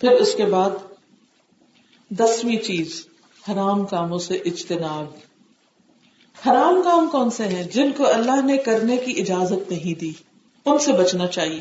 [0.00, 0.70] پھر اس کے بعد
[2.10, 3.06] دسویں چیز،
[3.48, 5.06] حرام کاموں سے اجتناب۔
[6.48, 10.12] حرام کام کون سے ہیں جن کو اللہ نے کرنے کی اجازت نہیں دی؟
[10.66, 11.60] ان سے بچنا چاہیے۔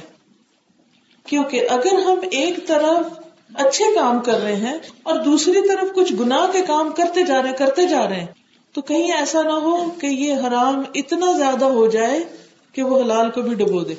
[1.28, 3.20] کیونکہ اگر ہم ایک طرف
[3.54, 7.54] اچھے کام کر رہے ہیں اور دوسری طرف کچھ گناہ کے کام کرتے جا رہے،
[7.54, 8.28] کرتے جا رہے ہیں،
[8.74, 12.24] تو کہیں ایسا نہ ہو کہ یہ حرام اتنا زیادہ ہو جائے
[12.72, 13.94] کہ وہ حلال کو بھی ڈبو دے۔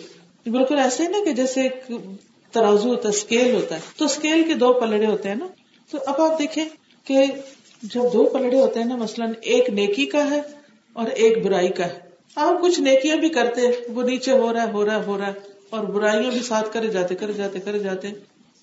[0.50, 1.92] بالکل ایسے ہی نا کہ جیسے ایک
[2.56, 5.46] ترازو ہوتا ہے اسکیل ہوتا ہے۔ تو اسکیل کے دو پلڑے ہوتے ہیں نا۔
[5.90, 6.64] تو اب آپ دیکھیں
[7.04, 7.24] کہ
[7.82, 10.40] جب دو پلڑے ہوتے ہیں نا، مثلاً ایک نیکی کا ہے
[10.92, 11.98] اور ایک برائی کا ہے۔
[12.34, 13.60] آپ کچھ نیکیاں بھی کرتے
[13.94, 15.32] وہ نیچے ہو رہا ہے، ہو رہا ہے، ہو رہا ہے۔
[15.70, 18.08] اور برائیاں بھی ساتھ کرے جاتے کرے جاتے کرے جاتے۔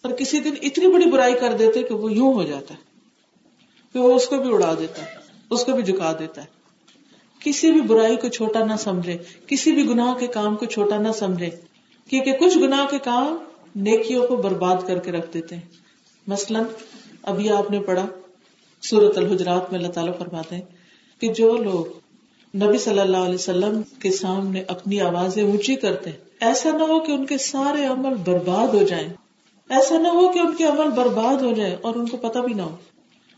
[0.02, 2.80] اور کسی دن اتنی بڑی برائی کر دیتے کہ وہ یوں ہو جاتا ہے۔
[3.94, 5.08] کہ وہ اس کو بھی اڑا دیتا ہے،
[5.50, 6.48] اس کو بھی جھکا دیتا ہے۔
[7.40, 11.12] کسی بھی برائی کو چھوٹا نہ سمجھے، کسی بھی گناہ کے کام کو چھوٹا نہ
[11.12, 11.50] سمجھے۔
[12.10, 13.38] کیونکہ کچھ گناہ کے کام
[13.76, 15.62] نیکیوں کو برباد کر کے رکھ دیتے ہیں۔
[16.28, 16.64] مثلاً،
[17.24, 18.08] ابھی آپ نے پڑھا
[18.82, 20.62] سورت الحجرات میں اللہ تعالیٰ فرماتے ہیں
[21.22, 21.86] کہ جو لوگ
[22.64, 27.00] نبی صلی اللہ علیہ وسلم کے سامنے اپنی آوازیں اونچی کرتے ہیں، ایسا نہ ہو
[27.00, 29.08] کہ ان کے سارے عمل برباد ہو جائیں۔
[29.70, 32.54] ایسا نہ ہو کہ ان کے عمل برباد ہو جائے اور ان کو پتہ بھی
[32.54, 32.76] نہ ہو۔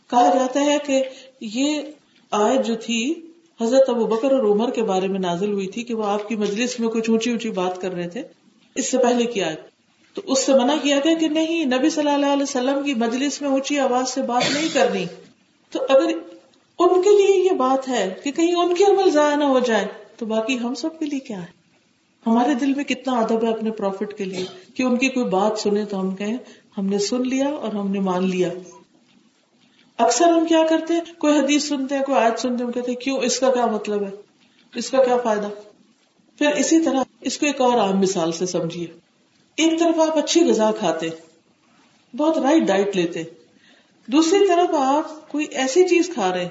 [0.10, 1.04] کہا جاتا ہے کہ
[1.42, 1.82] یہ
[2.32, 3.14] آیت جو تھی،
[3.62, 6.36] حضرت ابو بکر اور عمر کے بارے میں نازل ہوئی تھی کہ وہ آپ کی
[6.36, 8.22] مجلس میں کچھ اونچی اونچی بات کر رہے تھے۔
[8.76, 9.75] اس سے پہلے کی آیت۔
[10.16, 13.42] تو اس سے منع کیا گیا کہ نہیں، نبی صلی اللہ علیہ وسلم کی مجلس
[13.42, 15.06] میں اونچی آواز سے بات نہیں کرنی۔
[15.72, 16.08] تو اگر
[16.80, 19.88] ان کے لیے یہ بات ہے کہ کہیں ان کے عمل ضائع نہ ہو جائے
[20.18, 21.66] تو باقی ہم سب کے لیے کیا ہے؟
[22.26, 25.60] ہمارے دل میں کتنا ادب ہے اپنے پروفٹ کے لیے کہ ان کی کوئی بات
[25.60, 26.38] سنے تو ہم کہیں،
[26.78, 28.50] ہم نے سن لیا اور ہم نے مان لیا۔
[29.98, 32.92] اکثر ہم کیا کرتے ہیں؟ کوئی حدیث سنتے ہیں، کوئی آیت سنتے ہیں، ہم کہتے
[32.92, 34.10] ہیں، کیوں؟ اس کا کیا مطلب ہے؟
[34.76, 35.50] اس کا کیا فائدہ؟
[36.38, 38.88] پھر اسی طرح اس کو ایک اور عام مثال سے سمجھیے۔
[39.58, 41.10] ایک طرف آپ اچھی غذا کھاتے،
[42.18, 43.24] بہت رائٹ ڈائٹ لیتے۔
[44.08, 46.50] دوسری طرف آپ کوئی ایسی چیز کھا رہے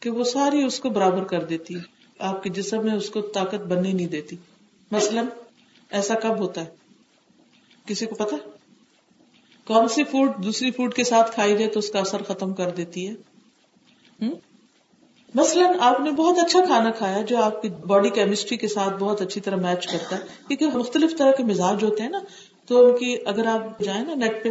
[0.00, 1.74] کہ وہ ساری اس کو برابر کر دیتی،
[2.18, 4.36] آپ کے جسم میں اس کو طاقت بننے نہیں دیتی۔
[4.90, 5.26] مثلاً
[5.90, 6.70] ایسا کب ہوتا ہے؟
[7.86, 8.36] کسی کو پتا؟
[9.64, 12.70] کون سی فوڈ دوسری فوڈ کے ساتھ کھائی جائے تو اس کا اثر ختم کر
[12.70, 13.14] دیتی ہے؟
[15.34, 19.20] مثلاً آپ نے بہت اچھا کھانا کھایا جو آپ کی باڈی کیمسٹری کے ساتھ بہت
[19.20, 22.18] اچھی طرح میچ کرتا ہے، کیونکہ مختلف طرح کے مزاج ہوتے ہیں نا۔
[22.72, 24.48] تو ان کی اگر آپ جائیں نا نیٹ پہ،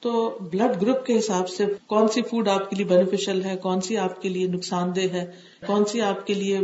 [0.00, 3.80] تو بلڈ گروپ کے حساب سے کون سی فوڈ آپ کے لیے بینیفیشل ہے، کون
[3.80, 5.30] سی آپ کے لیے نقصان دہ ہے،
[5.66, 6.58] کون سی آپ کے لیے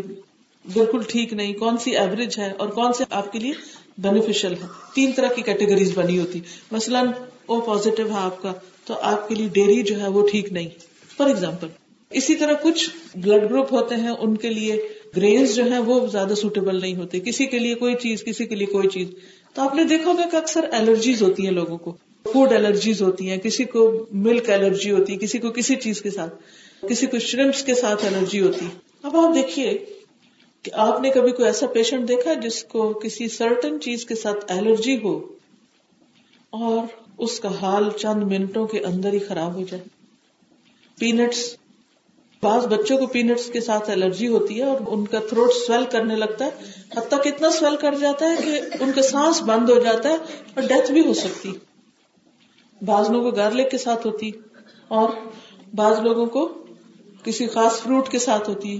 [0.74, 3.52] بالکل ٹھیک نہیں، کون سی ایوریج ہے اور کون سے آپ کے لیے
[3.98, 6.40] بینیفیشل ہے۔ تین طرح کی کیٹیگریز بنی ہوتی۔
[6.72, 7.08] مثلاً
[7.46, 8.52] او پوزیٹو ہے آپ کا،
[8.84, 10.68] تو آپ کے لیے ڈیری جو ہے وہ ٹھیک نہیں۔
[11.16, 11.68] فار ایگزامپل
[12.14, 16.34] اسی طرح کچھ بلڈ گروپ ہوتے ہیں، ان کے لیے گرینز جو ہے وہ زیادہ
[16.34, 19.08] سوٹیبل نہیں ہوتے۔ کسی کے لیے کوئی چیز، کسی کے لیے کوئی چیز۔
[19.54, 21.96] تو آپ نے دیکھا ہوگا کہ اکثر الرجیز ہوتی ہیں لوگوں کو۔
[22.32, 26.10] فوڈ الرجیز ہوتی ہیں، کسی کو ملک الرجی ہوتی ہے، کسی کو کسی چیز کے
[26.10, 26.34] ساتھ،
[26.88, 28.70] کسی کو شرمس کے ساتھ الرجی ہوتی ہے۔
[29.02, 29.84] اب آپ دیکھیے
[30.62, 34.52] کہ آپ نے کبھی کوئی ایسا پیشنٹ دیکھا جس کو کسی سرٹن چیز کے ساتھ
[34.52, 35.28] الرجی ہو
[36.50, 36.86] اور
[37.18, 39.82] اس کا حال چند منٹوں کے اندر ہی خراب ہو جائے۔
[40.98, 41.56] پینٹس
[42.44, 46.16] بعض بچوں کو پینٹس کے ساتھ الرجی ہوتی ہے اور ان کا تھروٹ سویل کرنے
[46.16, 50.08] لگتا ہے حتیٰ کتنا سویل کر جاتا ہے کہ ان کا سانس بند ہو جاتا
[50.08, 50.16] ہے
[50.56, 51.52] اور ڈیتھ بھی ہو سکتی۔
[52.82, 54.30] بعض لوگوں کو گارلک کے ساتھ ہوتی
[54.88, 55.08] اور
[55.74, 56.46] بعض لوگوں کو
[57.22, 58.78] کسی خاص فروٹ کے ساتھ ہوتی۔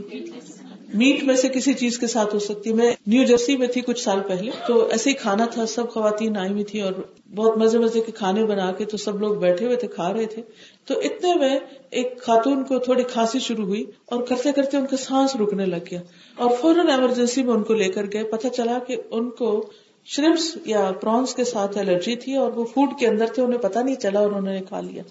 [0.94, 3.81] میٹ میں سے کسی چیز کے ساتھ ہو سکتی ہے۔ میں نیو جرسی میں تھی
[3.81, 6.93] کچھ سال پہلے، تو ایسے ہی کھانا تھا، سب خواتین آئی ہوئی تھی اور
[7.34, 10.27] بہت مزے مزے کے کھانے بنا کے تو سب لوگ بیٹھے ہوئے تھے، کھا رہے
[10.27, 10.43] تھے۔
[10.87, 11.59] تو اتنے میں
[11.91, 15.84] ایک خاتون کو تھوڑی کھانسی شروع ہوئی اور کرتے کرتے ان کا سانس رکنے لگ
[15.91, 16.00] گیا۔
[16.37, 19.71] اور فوراً ایمرجنسی میں ان کو لے کر گئے، پتہ چلا کہ ان کو
[20.04, 23.83] شرمس یا پرانس کے ساتھ الرجی تھی اور وہ فوڈ کے اندر تھے، انہیں پتا
[23.83, 25.03] نہیں چلا اور انہوں نے کھا لیا۔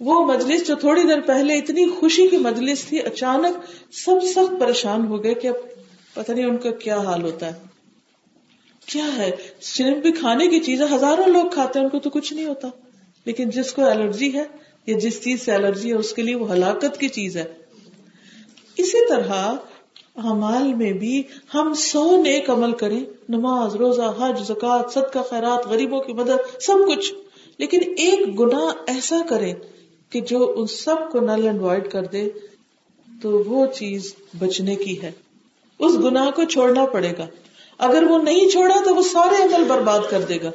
[0.00, 5.06] وہ مجلس جو تھوڑی دیر پہلے اتنی خوشی کی مجلس تھی، اچانک سب سخت پریشان
[5.06, 5.54] ہو گئے کہ اب
[6.14, 7.52] پتہ نہیں ان کا کیا حال ہوتا ہے۔
[8.86, 12.32] کیا ہے؟ صرف بھی کھانے کی چیز ہزاروں لوگ کھاتے ہیں، ان کو تو کچھ
[12.32, 12.68] نہیں ہوتا۔
[13.24, 14.44] لیکن جس کو الرجی ہے
[14.86, 17.44] یا جس چیز سے الرجی ہے، اس کے لیے وہ ہلاکت کی چیز ہے۔
[18.76, 19.54] اسی طرح
[20.16, 21.22] ہمال میں بھی
[21.54, 26.76] ہم سو نیک عمل کریں، نماز، روزہ، حج زکات صدقہ، خیرات، غریبوں کی مدد، سب
[26.88, 27.14] کچھ۔
[27.58, 29.52] لیکن ایک گنا ایسا کرے
[30.14, 32.28] کہ جو ان سب کو نل اینڈ وائڈ کر دے
[33.22, 35.12] تو وہ چیز بچنے کی ہے۔
[35.78, 37.26] اس گناہ کو چھوڑنا پڑے گا۔
[37.78, 40.50] اگر وہ نہیں چھوڑا تو وہ سارے عمل برباد کر دے گا۔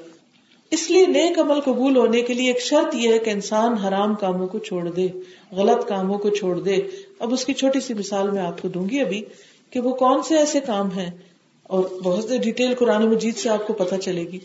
[0.71, 4.15] اس لیے نیک عمل قبول ہونے کے لیے ایک شرط یہ ہے کہ انسان حرام
[4.15, 5.07] کاموں کو چھوڑ دے،
[5.51, 6.77] غلط کاموں کو چھوڑ دے۔
[7.19, 9.21] اب اس کی چھوٹی سی مثال میں آپ کو دوں گی ابھی
[9.69, 11.11] کہ وہ کون سے ایسے کام ہیں
[11.63, 14.39] اور بہت سے ڈیٹیل قرآن مجید سے آپ کو پتا چلے گی۔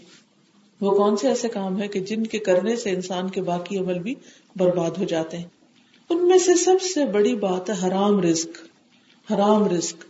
[0.80, 3.98] وہ کون سے ایسے کام ہے کہ جن کے کرنے سے انسان کے باقی عمل
[3.98, 4.14] بھی
[4.56, 5.48] برباد ہو جاتے ہیں؟
[6.10, 8.48] ان میں سے سب سے بڑی بات ہے حرام رزق
[9.32, 10.04] حرام رزق۔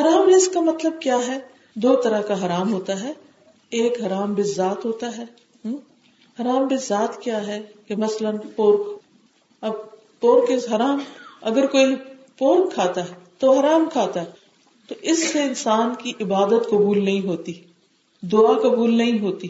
[0.00, 1.38] حرام رزق کا مطلب کیا ہے؟
[1.74, 3.12] دو طرح کا حرام ہوتا ہے۔
[3.70, 5.24] ایک حرام بزاد ہوتا ہے۔
[6.40, 8.98] حرام بزاد کیا ہے کہ مثلاً پورک
[9.60, 9.72] اب
[10.20, 10.98] پورک از حرام،
[11.40, 11.96] اگر کوئی
[12.38, 14.26] پورک کھاتا ہے تو حرام کھاتا ہے۔
[14.88, 17.52] تو اس سے انسان کی عبادت قبول نہیں ہوتی۔
[18.22, 19.48] دعا قبول نہیں ہوتی۔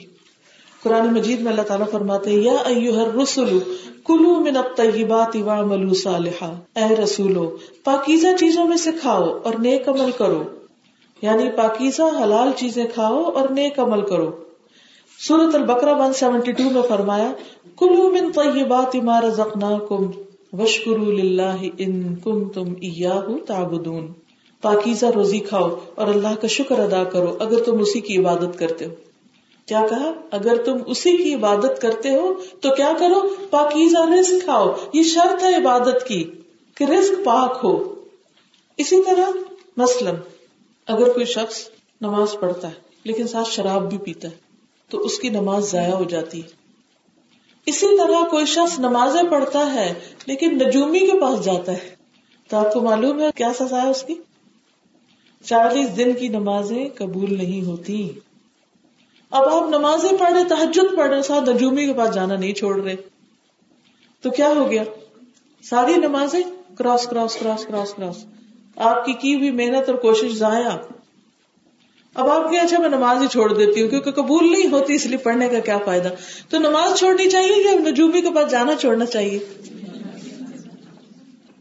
[0.82, 3.58] قرآن مجید میں اللہ تعالیٰ فرماتے ہیں، یا ایوہ الرسل،
[4.04, 10.10] کلو من الطیبات وعملوا صالحا۔ اے رسولو، پاکیزہ چیزوں میں سے کھاؤ اور نیک عمل
[10.18, 10.42] کرو۔
[11.22, 14.30] یعنی پاکیزہ حلال چیزیں کھاؤ اور نیک عمل کرو۔
[15.28, 17.32] سورت البقرہ 172 میں فرمایا،
[17.78, 20.10] کلو من طیبات ما رزقناکم
[20.52, 24.21] وشکروا للہ ان کنتم ایاہ تعبدون۔
[24.62, 28.84] پاکیزہ روزی کھاؤ اور اللہ کا شکر ادا کرو اگر تم اسی کی عبادت کرتے
[28.84, 28.90] ہو۔
[29.66, 34.72] کیا کہا؟ اگر تم اسی کی عبادت کرتے ہو تو کیا کرو؟ پاکیزہ رزق کھاؤ۔
[34.92, 36.30] یہ شرط ہے عبادت کی
[36.74, 37.94] کہ رزق پاک ہو۔
[38.76, 39.30] اسی طرح
[39.76, 40.14] مثلاً
[40.86, 41.68] اگر کوئی شخص
[42.00, 42.74] نماز پڑھتا ہے
[43.04, 44.34] لیکن ساتھ شراب بھی پیتا ہے
[44.88, 46.48] تو اس کی نماز ضائع ہو جاتی ہے۔
[47.66, 49.94] اسی طرح کوئی شخص نمازیں پڑھتا ہے
[50.26, 51.94] لیکن نجومی کے پاس جاتا ہے۔
[52.48, 54.14] تو آپ کو معلوم ہے کیا سزا ہے اس کی؟
[55.44, 58.10] چالیس دن کی نمازیں قبول نہیں ہوتی۔
[59.30, 62.82] اب آپ نمازیں پڑھ رہے تحجد پڑھ رہے، ساتھ نجومی کے پاس جانا نہیں چھوڑ
[62.82, 62.96] رہے۔
[64.20, 64.84] تو کیا ہو گیا؟
[65.62, 68.24] ساری نمازیں cross cross cross cross cross.
[68.76, 70.68] آپ کی کی ہوئی محنت اور کوشش ضائع۔
[72.14, 75.06] اب آپ کے اچھا میں نماز ہی چھوڑ دیتی ہوں، کیونکہ قبول نہیں ہوتی، اس
[75.06, 76.08] لیے پڑھنے کا کیا فائدہ؟
[76.48, 79.38] تو نماز چھوڑنی چاہیے یا نجومی کے پاس جانا چھوڑنا چاہیے؟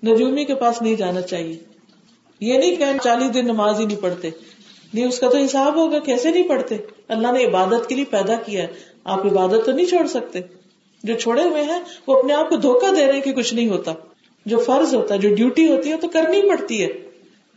[0.03, 1.70] نجومی کے پاس نہیں جانا چاہیے۔
[2.41, 4.29] یہ نہیں کہ چالیس دن نماز ہی نہیں پڑھتے۔
[4.93, 6.77] نہیں، اس کا تو حساب ہوگا، کیسے نہیں پڑھتے؟
[7.07, 8.67] اللہ نے عبادت کے لیے پیدا کیا ہے۔
[9.03, 10.39] آپ عبادت تو نہیں چھوڑ سکتے۔
[11.03, 13.69] جو چھوڑے ہوئے ہیں، وہ اپنے آپ کو دھوکہ دے رہے ہیں کہ کچھ نہیں
[13.69, 13.93] ہوتا۔
[14.45, 16.87] جو فرض ہوتا ہے، جو ڈیوٹی ہوتی ہے تو کرنی پڑتی ہے۔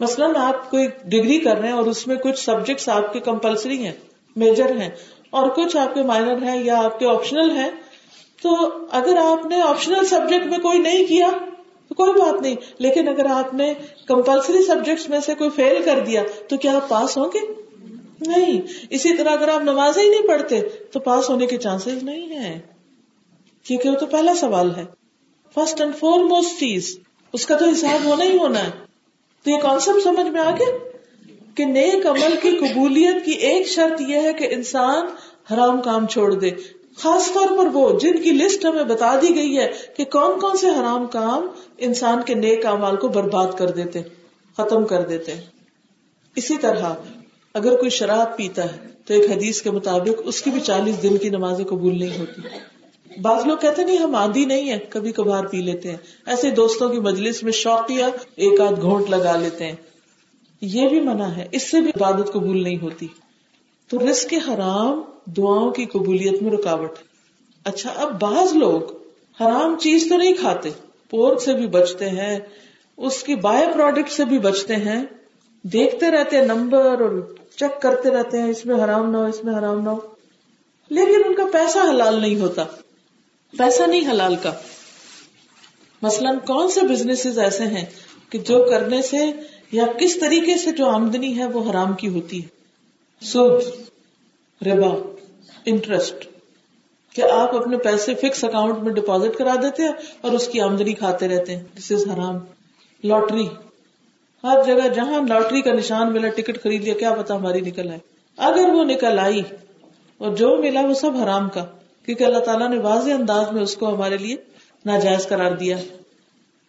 [0.01, 3.85] مثلاً آپ کوئی ڈگری کر رہے ہیں اور اس میں کچھ سبجیکٹس آپ کے کمپلسری
[3.85, 3.93] ہیں
[4.37, 4.91] میجر ہیں،
[5.31, 7.71] اور کچھ آپ کے مائنر ہیں یا آپ کے آپشنل ہیں،
[8.43, 11.29] تو اگر آپ نے آپشنل سبجیکٹ میں کوئی نہیں کیا
[11.97, 13.75] تو کوئی بات نہیں، لیکن اگر آپ نے
[14.07, 17.39] کمپلسری سبجیکٹس میں سے کوئی فیل کر دیا، تو کیا آپ پاس ہوں گے؟
[18.27, 18.61] نہیں۔
[18.91, 22.61] اسی طرح اگر آپ نماز ہی نہیں پڑھتے، تو پاس ہونے کے چانسز نہیں ہے
[23.63, 24.85] کیونکہ وہ تو پہلا سوال ہے۔
[25.55, 26.99] فرسٹ اینڈ فور موسٹ چیز،
[27.33, 28.71] اس کا تو حساب ہونا ہی ہونا ہے۔
[29.45, 30.79] تو یہ کانسیپٹ سمجھ میں آ گیا؟
[31.55, 35.07] کہ نیک عمل کی قبولیت کی ایک شرط یہ ہے کہ انسان
[35.55, 36.51] حرام کام چھوڑ دے۔
[36.97, 40.57] خاص طور پر وہ جن کی لسٹ ہمیں بتا دی گئی ہے کہ کون کون
[40.57, 41.49] سے حرام کام
[41.79, 44.03] انسان کے نیک امال کو برباد کر دیتے
[44.57, 45.33] ختم کر دیتے
[46.37, 46.95] اسی طرح
[47.55, 51.19] اگر کوئی شراب پیتا ہے تو ایک حدیث کے مطابق اس کی بھی چالیس دن
[51.19, 52.43] کی نمازیں قبول نہیں ہوتی۔
[53.23, 56.89] بعض لوگ کہتے نہیں، ہم آدھی نہیں ہے کبھی کبھار پی لیتے ہیں۔ ایسے دوستوں
[56.89, 58.05] کی مجلس میں شوقیہ
[58.37, 59.77] ایک آدھ گھونٹ لگا لیتے ہیں۔
[60.61, 63.07] یہ بھی منع ہے، اس سے بھی عبادت قبول نہیں ہوتی۔
[63.89, 66.91] تو رزق حرام دعاؤں کی قبولیت میں رکاوٹ
[67.65, 68.83] اچھا اب بعض لوگ
[69.41, 70.71] حرام چیز تو نہیں کھاتے،
[71.11, 72.39] پورک سے بھی بچتے ہیں،
[72.97, 75.05] اس کی بائے پروڈکٹ سے بھی بچتے ہیں،
[75.63, 79.45] دیکھتے رہتے ہیں نمبر اور چیک کرتے رہتے ہیں، اس میں حرام نہ ہو، اس
[79.45, 79.97] میں حرام نہ ہو۔
[80.91, 82.65] لیکن ان کا پیسہ حلال نہیں ہوتا۔
[83.59, 84.53] پیسہ نہیں حلال کا۔
[86.03, 87.85] مثلاً کون سے بزنس ایسے ہیں
[88.31, 89.25] کہ جو کرنے سے
[89.73, 92.49] یا کس طریقے سے جو آمدنی ہے وہ حرام کی ہوتی ہے؟
[93.25, 93.63] سود،
[94.67, 95.14] ربا۔
[95.67, 96.27] انٹرسٹ
[97.15, 100.93] کہ آپ اپنے پیسے فکس اکاؤنٹ میں ڈپازٹ کرا دیتے ہیں اور اس کی آمدنی
[100.93, 102.39] کھاتے رہتے ہیں۔ دس از حرام۔
[103.05, 103.49] لاٹری
[104.45, 107.99] ہر جگہ جہاں لاٹری کا نشان ملا، ٹکٹ خرید لیا، کیا پتا ہماری نکل آئے۔
[108.37, 109.43] اگر وہ نکل آئی
[110.19, 111.65] اور جو ملا وہ سب حرام کا،
[112.07, 114.37] کیونکہ اللہ تعالیٰ نے واضح انداز میں اس کو ہمارے لیے
[114.87, 115.77] ناجائز قرار دیا۔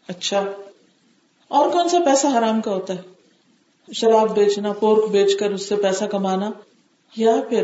[0.07, 0.43] اچھا۔
[1.47, 3.01] اور کون سا پیسہ حرام کا ہوتا ہے؟
[3.93, 6.51] شراب بیچنا، پورک بیچ کر اس سے پیسہ کمانا،
[7.17, 7.63] یا پھر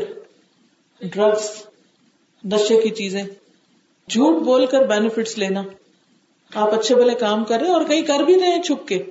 [1.01, 1.49] ڈرگس
[2.43, 3.23] نشے کی چیزیں۔
[4.09, 5.63] جھوٹ بول کر بینیفٹس لینا۔
[6.55, 9.03] آپ اچھے بھلے کام کر رہے اور کہیں کر بھی رہے ہیں چھپ کے،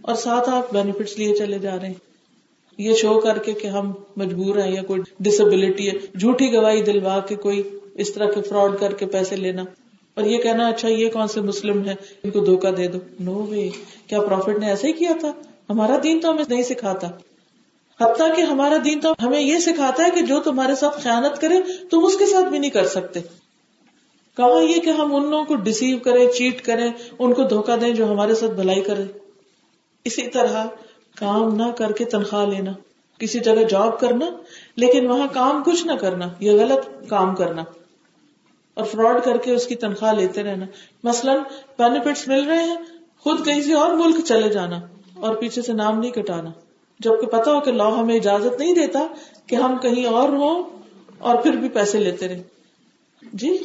[0.00, 1.94] اور ساتھ آپ بینیفٹس لیے چلے جا رہے ہیں۔
[2.78, 7.20] یہ شو کر کے کہ ہم مجبور ہیں یا کوئی ڈسبلٹی ہے جھوٹی گواہی دلوا
[7.20, 7.62] کے کوئی
[7.94, 9.62] اس طرح کے فراڈ کر کے پیسے لینا۔
[10.14, 13.34] اور یہ کہنا اچھا یہ کون سے مسلم ہے ان کو دھوکا دے دو۔ نو
[13.34, 13.68] وے
[14.06, 15.32] کیا پروفیٹ نے ایسا ہی کیا تھا؟
[15.70, 17.08] ہمارا دین تو ہمیں نہیں سکھاتا۔
[18.00, 21.60] حتیٰ کہ ہمارا دین تو ہمیں یہ سکھاتا ہے کہ جو تمہارے ساتھ خیانت کرے،
[21.90, 23.20] تم اس کے ساتھ بھی نہیں کر سکتے۔
[24.36, 27.90] کہا یہ کہ ہم ان لوگوں کو ڈسیو کریں چیٹ کریں، ان کو دھوکا دیں
[27.90, 29.02] جو ہمارے ساتھ بھلائی کرے۔
[30.04, 30.66] اسی طرح
[31.14, 32.72] کام نہ کر کے تنخواہ لینا،
[33.18, 34.26] کسی جگہ جاب کرنا،
[34.76, 37.62] لیکن وہاں کام کچھ نہ کرنا، یہ غلط کام کرنا۔
[38.74, 40.66] اور فراڈ کر کے اس کی تنخواہ لیتے رہنا۔
[41.04, 41.36] مثلاً
[41.78, 42.76] بینیفٹس مل رہے ہیں،
[43.18, 44.80] خود کہیں سے اور ملک چلے جانا
[45.14, 46.50] اور پیچھے سے نام نہیں کٹانا۔
[47.00, 49.06] جبکہ پتا ہو کہ لا ہمیں اجازت نہیں دیتا
[49.46, 50.62] کہ ہم کہیں اور ہوں
[51.18, 52.42] اور پھر بھی پیسے لیتے رہے۔
[53.32, 53.58] جی؟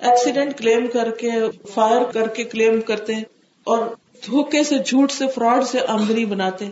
[0.00, 1.30] ایکسیڈنٹ کلیم کر کے
[1.74, 3.24] فائر کر کے کلیم کرتے ہیں
[3.64, 3.78] اور
[4.26, 6.68] دھوکے سے، جھوٹ سے فراڈ سے آمدنی بناتے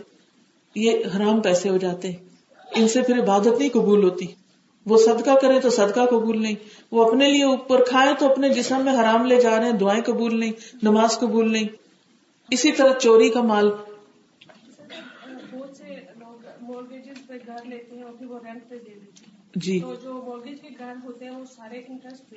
[0.75, 2.17] یہ حرام پیسے ہو جاتے ہیں۔
[2.75, 4.25] ان سے پھر عبادت نہیں قبول ہوتی۔
[4.85, 6.55] وہ صدقہ کرے تو صدقہ قبول نہیں۔
[6.91, 10.03] وہ اپنے لیے اوپر کھائے تو اپنے جسم میں حرام لے جا رہے ہیں، دعائیں
[10.03, 10.51] قبول نہیں،
[10.83, 11.67] نماز قبول نہیں۔
[12.51, 13.71] اسی طرح چوری کا مال۔
[19.55, 19.79] جی۔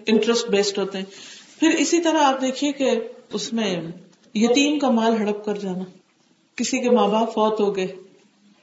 [0.07, 1.05] انٹرسٹ بیسڈ ہوتے ہیں
[1.61, 2.91] پھر اسی طرح آپ دیکھیے کہ
[3.33, 3.81] اس میں
[4.35, 5.85] یتیم کا مال ہڑپ کر جانا۔
[6.57, 7.87] کسی کے ماں باپ فوت ہو گئے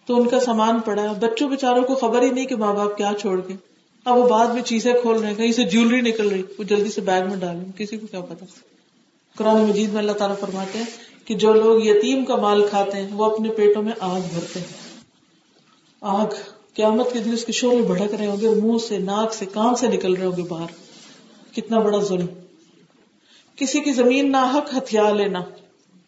[0.06, 3.12] تو ان کا سامان پڑا۔ بچوں بےچاروں کو خبر ہی نہیں کہ ماں باپ کیا
[3.20, 3.58] چھوڑ گئے۔
[4.06, 6.90] اب وہ بعد میں چیزیں کھول رہے ہیں۔ کہیں سے جیولری نکل رہی۔ وہ جلدی
[6.90, 8.46] سے بیگ میں ڈالیں کسی کو کیا پتا۔
[9.38, 10.86] قرآن مجید میں اللہ تعالیٰ فرماتے ہیں
[11.26, 14.81] کہ جو لوگ یتیم کا مال کھاتے ہیں وہ اپنے پیٹوں میں آگ بھرتے ہیں۔
[16.02, 16.26] آگ
[16.74, 19.76] قیامت کے دن اس کے شورے بھڑک رہے ہوں گے منہ سے، ناک سے، کان
[19.76, 20.68] سے نکل رہے ہوں گے باہر۔
[21.56, 22.26] کتنا بڑا ظلم۔
[23.56, 25.40] کسی کی زمین نہ حق ہتھیار لینا،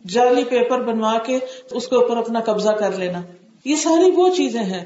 [0.06, 1.40] جعلی پیپر بنوا کے
[1.72, 3.22] اس کے اوپر اپنا قبضہ کر لینا۔
[3.66, 4.86] یہ ساری وہ چیزیں ہیں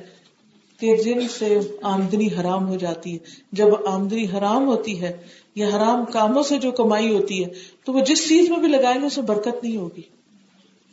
[0.80, 3.18] کہ جن سے آمدنی حرام ہو جاتی ہے۔
[3.52, 5.18] جب آمدنی حرام ہوتی ہے،
[5.56, 7.50] یا حرام کاموں سے جو کمائی ہوتی ہے،
[7.86, 10.02] تو وہ جس چیز میں بھی لگائیں گے اس میں برکت نہیں ہوگی۔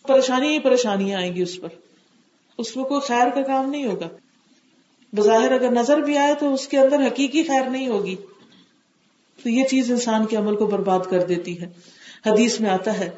[0.02, 1.68] پریشانی ہی پریشانیاں آئیں گی اس پر۔
[2.58, 4.08] اس میں کوئی خیر کا کام نہیں ہوگا۔
[5.12, 8.16] بظاہر اگر نظر بھی آئے تو اس کے اندر حقیقی خیر نہیں ہوگی۔
[9.42, 11.68] تو یہ چیز انسان کے عمل کو برباد کر دیتی ہے۔
[12.26, 13.10] حدیث میں آتا ہے،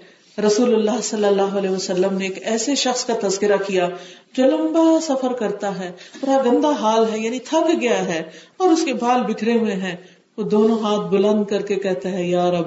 [0.47, 3.89] رسول اللہ صلی اللہ علیہ وسلم نے ایک ایسے شخص کا تذکرہ کیا
[4.33, 8.23] جو لمبا سفر کرتا ہے پورا گندا حال ہے یعنی تھک گیا ہے
[8.57, 9.97] اور اس کے بال بکھرے ہوئے ہیں۔
[10.37, 12.67] وہ دونوں ہاتھ بلند کر کے کہتا ہے، یا رب،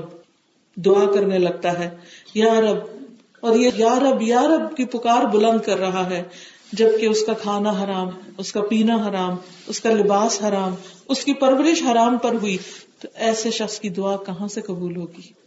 [0.75, 1.89] دعا کرنے لگتا ہے،
[2.33, 2.77] یا رب۔
[3.39, 6.23] اور یہ یا رب یا رب کی پکار بلند کر رہا ہے۔
[6.73, 9.35] جبکہ اس کا کھانا حرام، اس کا پینا حرام،
[9.67, 10.75] اس کا لباس حرام،
[11.07, 12.57] اس کی پرورش حرام پر ہوئی،
[12.99, 15.39] تو ایسے شخص کی دعا کہاں سے قبول ہوگی؟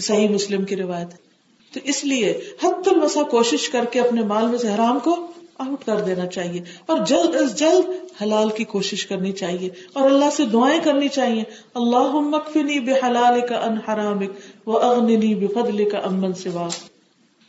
[0.00, 1.24] صحیح مسلم کی روایت ہے۔
[1.72, 5.26] تو اس لیے حد الوسا کوشش کر کے اپنے مال میں سے حرام کو
[5.58, 7.84] آؤٹ کر دینا چاہیے اور جلد از جلد
[8.22, 11.42] حلال کی کوشش کرنی چاہیے اور اللہ سے دعائیں کرنی چاہیے۔
[11.74, 14.18] اللہ مکفنی بے حلال کا ان حرام
[14.66, 16.68] و اغنی بے فضل کا امن سوا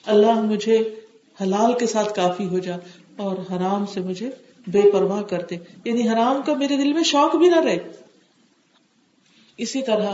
[0.06, 0.96] اللہ مجھے
[1.42, 2.78] حلال کے ساتھ کافی ہو جا۔
[3.18, 4.30] اور حرام سے مجھے
[4.68, 7.78] بے پرواہ کر دے۔ یعنی حرام کا میرے دل میں شوق بھی نہ رہے۔
[9.58, 10.14] اسی طرح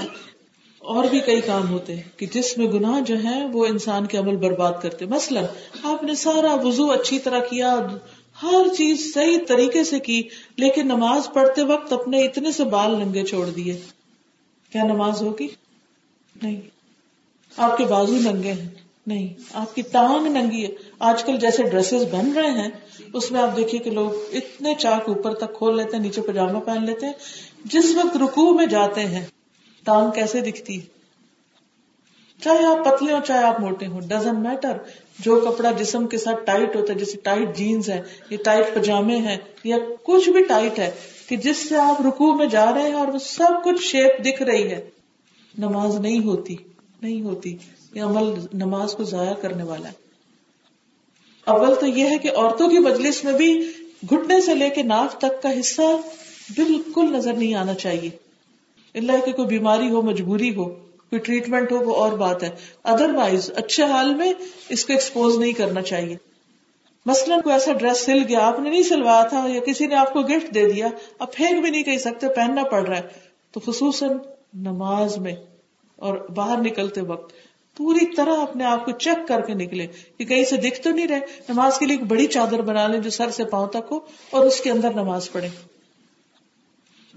[0.80, 4.18] اور بھی کئی کام ہوتے ہیں کہ جس میں گناہ جو ہے وہ انسان کے
[4.18, 5.46] عمل برباد کرتے۔ مثلاً
[5.84, 7.80] آپ نے سارا وضو اچھی طرح کیا،
[8.44, 10.24] ہر چیز صحیح طریقے سے کی،
[10.56, 13.80] لیکن نماز پڑھتے وقت اپنے اتنے سے بال ننگے چھوڑ دیے۔
[14.72, 15.48] کیا نماز ہوگی؟
[16.42, 16.62] نہیں۔
[17.58, 18.70] آپ کے بازو ننگے ہیں۔
[19.08, 22.70] نہیں۔ آپ کی ٹانگ ننگی ہے۔ آج کل جیسے ڈریسز بن رہے ہیں،
[23.14, 26.60] اس میں آپ دیکھیے کہ لوگ اتنے چاک اوپر تک کھول لیتے ہیں، نیچے پاجامہ
[26.60, 27.14] پہن لیتے ہیں۔
[27.66, 29.26] جس وقت رکو میں جاتے ہیں،
[29.86, 30.80] ٹانگ کیسے دکھتی؟
[32.44, 34.78] چاہے آپ پتلے ہو چاہے آپ موٹے ہو ڈزن میٹر
[35.20, 39.18] جو کپڑا جسم کے ساتھ ٹائٹ ہوتا ہے، جیسے ٹائٹ جینس ہے یا ٹائٹ پجامے
[39.18, 40.92] ہیں، یا کچھ بھی ٹائٹ ہے،
[41.30, 44.42] کہ جس سے آپ رکو میں جا رہے ہیں اور وہ سب کچھ شیپ دکھ
[44.42, 44.90] رہی ہے۔
[45.58, 46.56] نماز نہیں ہوتی
[47.02, 47.58] نہیں ہوتی۔
[47.94, 50.01] یہ عمل نماز کو ضائع کرنے والا ہے۔
[51.46, 53.72] اول تو یہ ہے کہ عورتوں کی مجلس میں بھی
[54.10, 55.82] گھٹنے سے لے کے ناف تک کا حصہ
[56.50, 58.10] بالکل نظر نہیں آنا چاہیے۔
[58.96, 62.50] اللہ کی کوئی بیماری ہو، مجبوری ہو، کوئی ٹریٹمنٹ ہو، وہ اور بات ہے۔
[62.84, 64.34] ادر وائز اچھے حال میں
[64.70, 66.16] اس کو ایکسپوز نہیں کرنا چاہیے۔
[67.06, 70.14] مثلاً کوئی ایسا ڈریس سل گیا، آپ نے نہیں سلوایا تھا یا کسی نے آپ
[70.14, 70.88] کو گفٹ دے دیا
[71.20, 73.02] اب پھینک بھی نہیں کہہ سکتے، پہننا پڑ رہا ہے۔
[73.52, 74.10] تو خصوصاً
[74.54, 75.36] نماز میں
[75.96, 77.34] اور باہر نکلتے وقت۔
[77.78, 79.88] پوری طرح اپنے آپ کو چیک کر کے نکلے
[80.18, 83.00] کہ کہیں سے دکھ تو نہیں رہے۔ نماز کے لیے ایک بڑی چادر بنا لیں
[83.00, 84.00] جو سر سے پاؤں تک ہو
[84.30, 85.50] اور اس کے اندر نماز پڑھے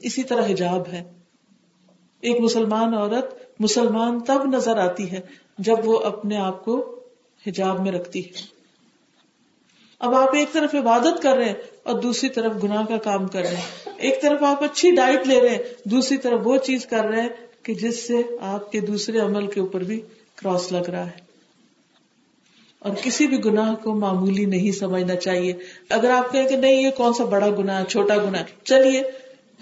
[0.02, 1.02] اسی طرح حجاب ہے۔
[2.20, 5.20] ایک مسلمان عورت مسلمان تب نظر آتی ہے
[5.58, 7.00] جب وہ اپنے آپ کو
[7.46, 8.54] حجاب میں رکھتی ہے۔
[9.98, 13.40] اب آپ ایک طرف عبادت کر رہے ہیں اور دوسری طرف گناہ کا کام کر
[13.40, 17.04] رہے ہیں۔ ایک طرف آپ اچھی ڈائٹ لے رہے ہیں، دوسری طرف وہ چیز کر
[17.04, 17.28] رہے ہیں
[17.62, 20.00] کہ جس سے آپ کے دوسرے عمل کے اوپر بھی
[20.36, 21.24] کراس لگ رہا ہے۔
[22.78, 25.52] اور کسی بھی گناہ کو معمولی نہیں سمجھنا چاہیے۔
[25.88, 29.02] اگر آپ کہیں کہ نہیں، یہ کون سا بڑا گنا چھوٹا گنا چلیے،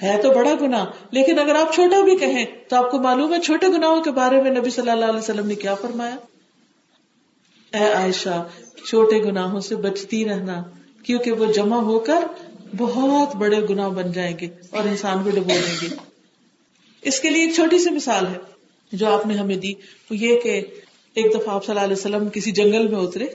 [0.02, 3.41] ہے تو بڑا گنا لیکن اگر آپ چھوٹا بھی کہیں تو آپ کو معلوم ہے
[3.41, 6.17] چھوٹے گناہوں کے بارے میں نبی صلی اللہ علیہ وسلم نے کیا فرمایا؟
[7.73, 8.47] اے عائشہ،
[8.87, 10.62] چھوٹے گناہوں سے بچتی رہنا،
[11.02, 12.25] کیونکہ وہ جمع ہو کر
[12.76, 15.95] بہت بڑے گنا بن جائیں گے اور انسان کو ڈبو دیں گے۔
[17.02, 18.52] اس کے لیے ایک چھوٹی سی مثال ہے۔
[18.93, 19.73] جو آپ نے ہمیں دی،
[20.11, 20.61] وہ یہ کہ
[21.15, 23.27] ایک دفعہ آپ صلی اللہ علیہ وسلم کسی جنگل میں اترے،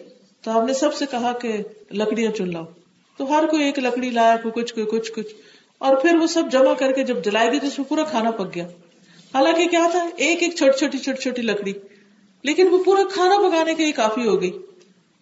[0.41, 1.57] تو آپ نے سب سے کہا کہ
[1.91, 2.63] لکڑیاں چن لاؤ۔
[3.17, 5.35] تو ہر کوئی ایک لکڑی لایا، کوئی کچھ کوئی کچھ کچھ۔
[5.77, 8.31] اور پھر وہ سب جمع کر کے جب جلائی گئی تو اس میں پورا کھانا
[8.31, 8.67] پک گیا۔
[9.33, 11.73] حالانکہ کیا تھا، ایک ایک چھوٹی چھوٹی چھوٹی چھوٹی لکڑی۔
[12.43, 14.51] لیکن وہ پورا کھانا پکانے کے لیے کافی ہو گئی۔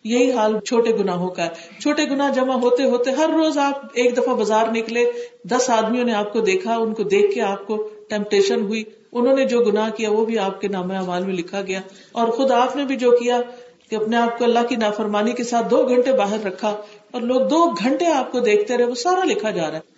[0.04, 1.50] یہی حال چھوٹے گناہوں کا ہے۔
[1.82, 5.12] چھوٹے گنا جمع ہوتے ہوتے ہر روز آپ ایک دفعہ بازار نکلے،
[5.44, 8.84] دس آدمیوں نے آپ کو دیکھا، ان کو دیکھ کے آپ کو ٹیمپٹیشن ہوئی۔
[9.16, 11.80] انہوں نے جو گناہ کیا وہ بھی آپ کے نام اعمال میں لکھا گیا
[12.12, 13.42] اور خود آپ نے بھی جو کیا
[13.90, 16.76] کہ اپنے آپ کو اللہ کی نافرمانی کے ساتھ دو گھنٹے باہر رکھا
[17.12, 19.96] اور لوگ دو گھنٹے آپ کو دیکھتے رہے، وہ سارا لکھا جا رہا ہے۔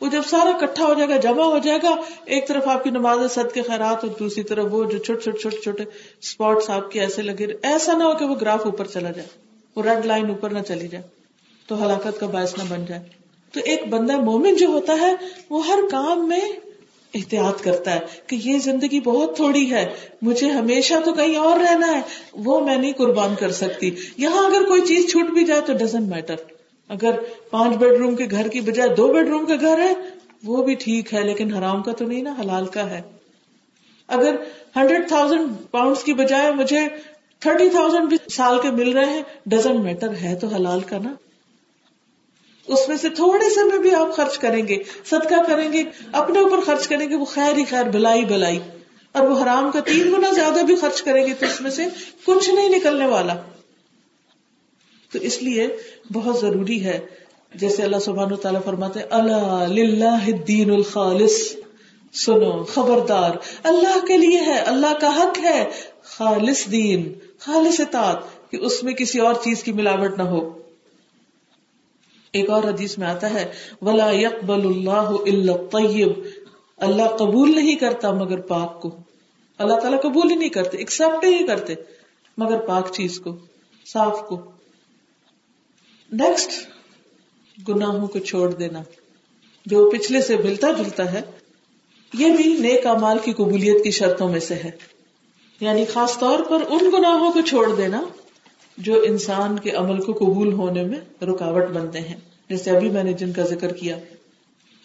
[0.00, 1.94] وہ جب سارا کٹھا ہو جائے گا، جمع ہو جائے گا،
[2.24, 5.38] ایک طرف آپ کی نماز صد کے خیرات اور دوسری طرف وہ جو چھوٹے چھوٹے
[5.38, 5.82] چھوٹے چھوٹے
[6.22, 9.28] اسپاٹس آپ کے ایسے لگے ایسا نہ ہو کہ وہ گراف اوپر چلا جائے،
[9.76, 11.04] وہ ریڈ لائن اوپر نہ چلی جائے،
[11.66, 13.02] تو ہلاکت کا باعث نہ بن جائے۔
[13.52, 15.14] تو ایک بندہ مومن جو ہوتا ہے،
[15.50, 16.40] وہ ہر کام میں
[17.14, 19.86] احتیاط کرتا ہے کہ یہ زندگی بہت تھوڑی ہے،
[20.22, 22.00] مجھے ہمیشہ تو کہیں اور رہنا ہے،
[22.32, 26.08] وہ میں نہیں قربان کر سکتی۔ یہاں اگر کوئی چیز چھوٹ بھی جائے تو ڈزنٹ
[26.08, 26.34] میٹر
[26.88, 27.10] اگر
[27.50, 29.92] پانچ بیڈ روم کے گھر کی بجائے دو بیڈ روم کا گھر ہے،
[30.44, 33.00] وہ بھی ٹھیک ہے، لیکن حرام کا تو نہیں نا، حلال کا ہے۔
[34.08, 34.36] اگر
[34.76, 36.80] ہنڈریڈ تھاؤزینڈ پاؤنڈ کی بجائے مجھے
[37.40, 41.12] تھرٹی تھاؤزینڈ بھی سال کے مل رہے ہیں ڈزنٹ میٹر ہے تو حلال کا نا۔
[42.68, 46.38] اس میں سے تھوڑے سے میں بھی آپ خرچ کریں گے، صدقہ کریں گے، اپنے
[46.38, 48.58] اوپر خرچ کریں گے، وہ خیر ہی خیر، بلائی بلائی۔
[49.12, 51.84] اور وہ حرام کا تین گنا زیادہ بھی خرچ کریں گے تو اس میں سے
[52.24, 53.34] کچھ نہیں نکلنے والا۔
[55.12, 55.68] تو اس لیے
[56.12, 57.00] بہت ضروری ہے،
[57.54, 61.56] جیسے اللہ سبحانہ تعالیٰ فرماتے اللہ الدین الخالص
[62.14, 63.30] سنو، خبردار،
[63.62, 65.64] اللہ کے لیے ہے، اللہ کا حق ہے،
[66.02, 70.67] خالص دین، خالص اطاعت، کہ اس میں کسی اور چیز کی ملاوٹ نہ ہو۔
[72.32, 76.08] ایک اور حدیث میں آتا ہے، ولا يقبل اللہ الا طیب
[76.76, 78.96] اللہ قبول نہیں کرتا مگر پاک کو۔
[79.58, 81.74] اللہ تعالیٰ قبول ہی نہیں کرتے ایکسپٹ ہی کرتے
[82.38, 83.36] مگر پاک چیز کو،
[83.86, 84.40] صاف کو۔
[86.12, 86.50] نیکسٹ
[87.68, 88.82] گناہوں کو چھوڑ دینا۔
[89.66, 91.20] جو پچھلے سے ملتا جلتا ہے،
[92.14, 94.70] یہ بھی نیک امال کی قبولیت کی شرطوں میں سے ہے۔
[95.60, 98.02] یعنی خاص طور پر ان گناہوں کو چھوڑ دینا
[98.78, 102.16] جو انسان کے عمل کو قبول ہونے میں رکاوٹ بنتے ہیں۔
[102.48, 103.98] جیسے ابھی میں نے جن کا ذکر کیا۔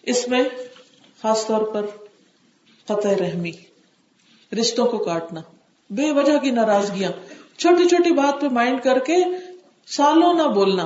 [0.03, 0.43] اس میں
[1.21, 1.86] خاص طور پر
[2.86, 3.51] قطع رحمی،
[4.60, 5.41] رشتوں کو کاٹنا،
[5.89, 7.12] بے وجہ کی ناراضگیاں،
[7.58, 9.15] چھوٹی چھوٹی بات پہ مائنڈ کر کے
[9.88, 10.86] سالوں نہ بولنا۔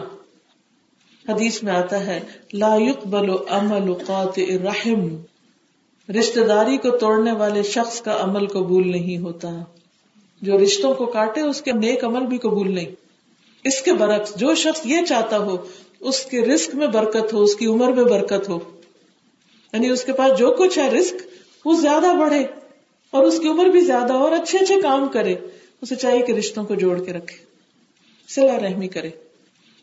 [1.29, 2.19] حدیث میں آتا ہے،
[2.53, 5.17] لا يقبل عمل قاطع الرحم۔
[6.19, 9.49] رشتہ داری کو توڑنے والے شخص کا عمل قبول نہیں ہوتا۔
[10.41, 12.91] جو رشتوں کو کاٹے، اس کے نیک عمل بھی قبول نہیں۔
[13.63, 15.57] اس کے برعکس، جو شخص یہ چاہتا ہو،
[15.99, 18.59] اس کے رسک میں برکت ہو، اس کی عمر میں برکت ہو۔
[19.73, 21.15] یعنی اس کے پاس جو کچھ ہے رسک
[21.65, 22.45] وہ زیادہ بڑھے
[23.11, 25.35] اور اس کی عمر بھی زیادہ اور اچھے اچھے کام کرے۔
[25.81, 27.37] اسے چاہیے کہ رشتوں کو جوڑ کے رکھے۔
[28.27, 29.09] سلا رحمی کرے،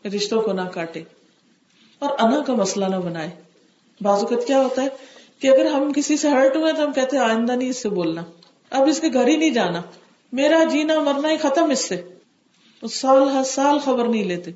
[0.05, 1.03] رشتوں کو نہ کاٹے
[1.99, 3.29] اور انا کا مسئلہ نہ بنائے۔
[4.01, 4.87] بازوقت کیا ہوتا ہے
[5.39, 7.89] کہ اگر ہم کسی سے ہرٹ ہوئے تو ہم کہتے ہیں، آئندہ نہیں اس سے
[7.89, 8.23] بولنا۔
[8.69, 9.81] اب اس کے گھر ہی نہیں جانا۔
[10.31, 12.01] میرا جینا مرنا ہی ختم اس سے۔
[12.91, 14.51] سال ہر سال خبر نہیں لیتے۔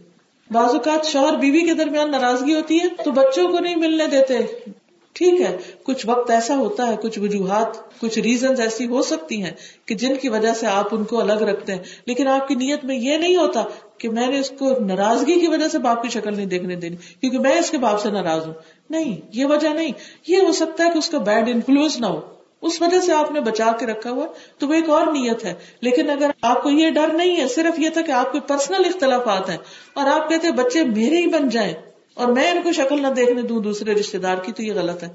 [0.52, 4.38] بعض اوقات شوہر بیوی کے درمیان ناراضگی ہوتی ہے تو بچوں کو نہیں ملنے دیتے۔
[5.14, 9.52] ٹھیک ہے، کچھ وقت ایسا ہوتا ہے، کچھ وجوہات، کچھ ریزن ایسی ہو سکتی ہیں
[9.86, 12.86] کہ جن کی وجہ سے آپ ان کو الگ رکھتے ہیں۔ لیکن آپ کی نیت
[12.86, 13.64] میں یہ نہیں ہوتا
[13.98, 16.96] کہ میں نے اس کو ناراضگی کی وجہ سے باپ کی شکل نہیں دیکھنے دینی،
[16.96, 18.54] کیونکہ میں اس کے باپ سے ناراض ہوں۔
[18.90, 19.92] نہیں، یہ وجہ نہیں۔
[20.28, 23.32] یہ ہو سکتا ہے کہ اس کا بیڈ انفلوئنس نہ ہو۔ اس وجہ سے آپ
[23.32, 24.26] نے بچا کے رکھا ہوا
[24.58, 27.80] تو وہ ایک اور نیت ہے۔ لیکن اگر آپ کو یہ ڈر نہیں ہے، صرف
[27.80, 29.58] یہ تھا کہ آپ کے پرسنل اختلافات ہیں
[29.94, 31.74] اور آپ کہتے ہیں بچے میرے ہی بن جائیں
[32.14, 35.04] اور میں ان کو شکل نہ دیکھنے دوں دوسرے رشتے دار کی، تو یہ غلط
[35.04, 35.10] ہے۔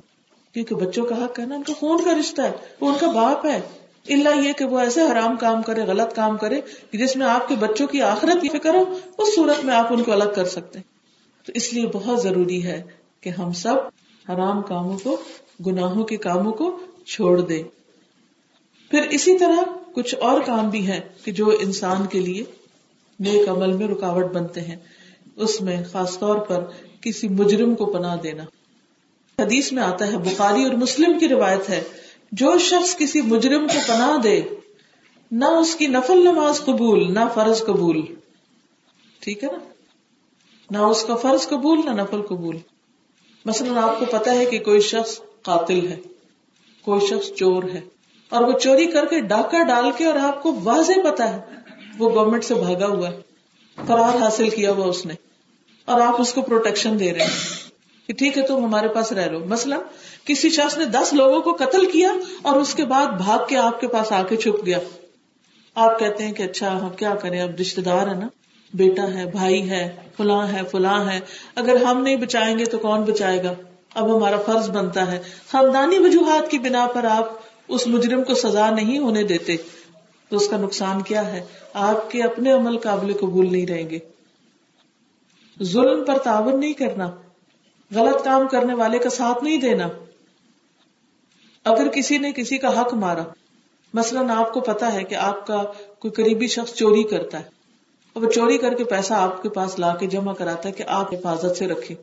[0.53, 3.07] کیونکہ بچوں کا حق ہے نا، ان کا خون کا رشتہ ہے، وہ ان کا
[3.07, 3.61] باپ ہے۔
[4.09, 6.61] اللہ یہ کہ وہ ایسے حرام کام کرے، غلط کام کرے
[6.93, 10.03] جس میں آپ کے بچوں کی آخرت کی فکر ہو، اس صورت میں آپ ان
[10.03, 10.79] کو الگ کر سکتے
[11.47, 12.83] تو اس لیے بہت ضروری ہے
[13.21, 13.75] کہ ہم سب
[14.29, 15.17] حرام کاموں کو،
[15.67, 17.63] گناہوں کے کاموں کو چھوڑ دے۔
[18.91, 19.57] پھر اسی طرح
[19.93, 22.45] کچھ اور کام بھی ہیں کہ جو انسان کے لیے
[23.21, 24.77] نیک عمل میں رکاوٹ بنتے ہیں۔
[25.37, 26.65] اس میں خاص طور پر
[27.01, 28.45] کسی مجرم کو پناہ دینا۔
[29.39, 31.83] حدیث میں آتا ہے، بخاری اور مسلم کی روایت ہے،
[32.33, 34.43] جو شخص کسی مجرم کو پناہ دے،
[35.31, 38.01] نہ اس کی نفل نماز قبول، نہ فرض قبول۔
[39.19, 39.59] ٹھیک ہے نا؟
[40.71, 42.59] نہ اس کا فرض قبول، نہ نفل قبول۔
[43.45, 45.97] مثلاً آپ کو پتا ہے کہ کوئی شخص قاتل ہے۔
[46.85, 47.81] کوئی شخص چور ہے
[48.29, 51.41] اور وہ چوری کر کے ڈاکہ ڈال کے اور آپ کو واضح پتا ہے
[51.99, 53.21] وہ گورنمنٹ سے بھاگا ہوا ہے
[53.87, 55.15] فرار حاصل کیا ہوا اس نے
[55.85, 57.75] اور آپ اس کو پروٹیکشن دے رہے ہیں۔
[58.07, 59.79] کہ ٹھیک ہے، تم ہمارے پاس رہ لو۔ مثلا
[60.25, 63.81] کسی شخص نے دس لوگوں کو قتل کیا اور اس کے بعد بھاگ کے آپ
[63.81, 64.79] کے پاس آ کے چھپ گیا۔
[65.75, 68.29] آپ کہتے ہیں کہ اچھا ہم کیا کریں؟ اب رشتے دار ہے نا؟
[68.75, 71.21] بیٹا ہے، بھائی ہے، فلاں ہے فلاں ہے۔
[71.55, 73.55] اگر ہم نہیں بچائیں گے تو کون بچائے گا؟
[73.95, 77.25] اب ہمارا فرض بنتا ہے۔ خاندانی وجوہات کی بنا پر آپ
[77.69, 79.57] اس مجرم کو سزا نہیں ہونے دیتے۔
[80.29, 83.99] تو اس کا نقصان کیا ہے؟ آپ کے اپنے عمل قابل قبول نہیں رہیں گے۔
[85.63, 87.11] ظلم پر تعاون نہیں کرنا۔
[87.95, 89.89] غلط کام کرنے والے کا ساتھ نہیں دینا۔
[91.65, 93.25] اگر کسی نے کسی کا حق مارا،
[93.95, 95.63] مثلاً آپ کو پتا ہے کہ آپ کا
[95.99, 97.45] کوئی قریبی شخص چوری کرتا ہے۔
[98.13, 100.85] اور وہ چوری کر کے پیسہ آپ کے پاس لا کے جمع کراتا ہے کہ
[100.87, 101.95] آپ حفاظت سے رکھے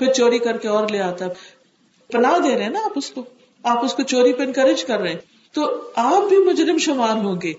[0.00, 1.30] پھر چوری کر کے اور لے آتا ہے۔
[2.12, 3.24] پناہ دے رہے ہیں نا آپ اس کو۔
[3.62, 5.18] آپ اس کو چوری پہ انکریج کر رہے ہیں۔
[5.52, 7.52] تو آپ بھی مجرم شمار ہوں گے۔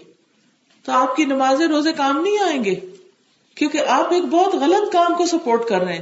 [0.84, 2.76] تو آپ کی نماز روزے کام نہیں آئیں گے۔
[3.56, 6.02] کیونکہ آپ ایک بہت غلط کام کو سپورٹ کر رہے ہیں۔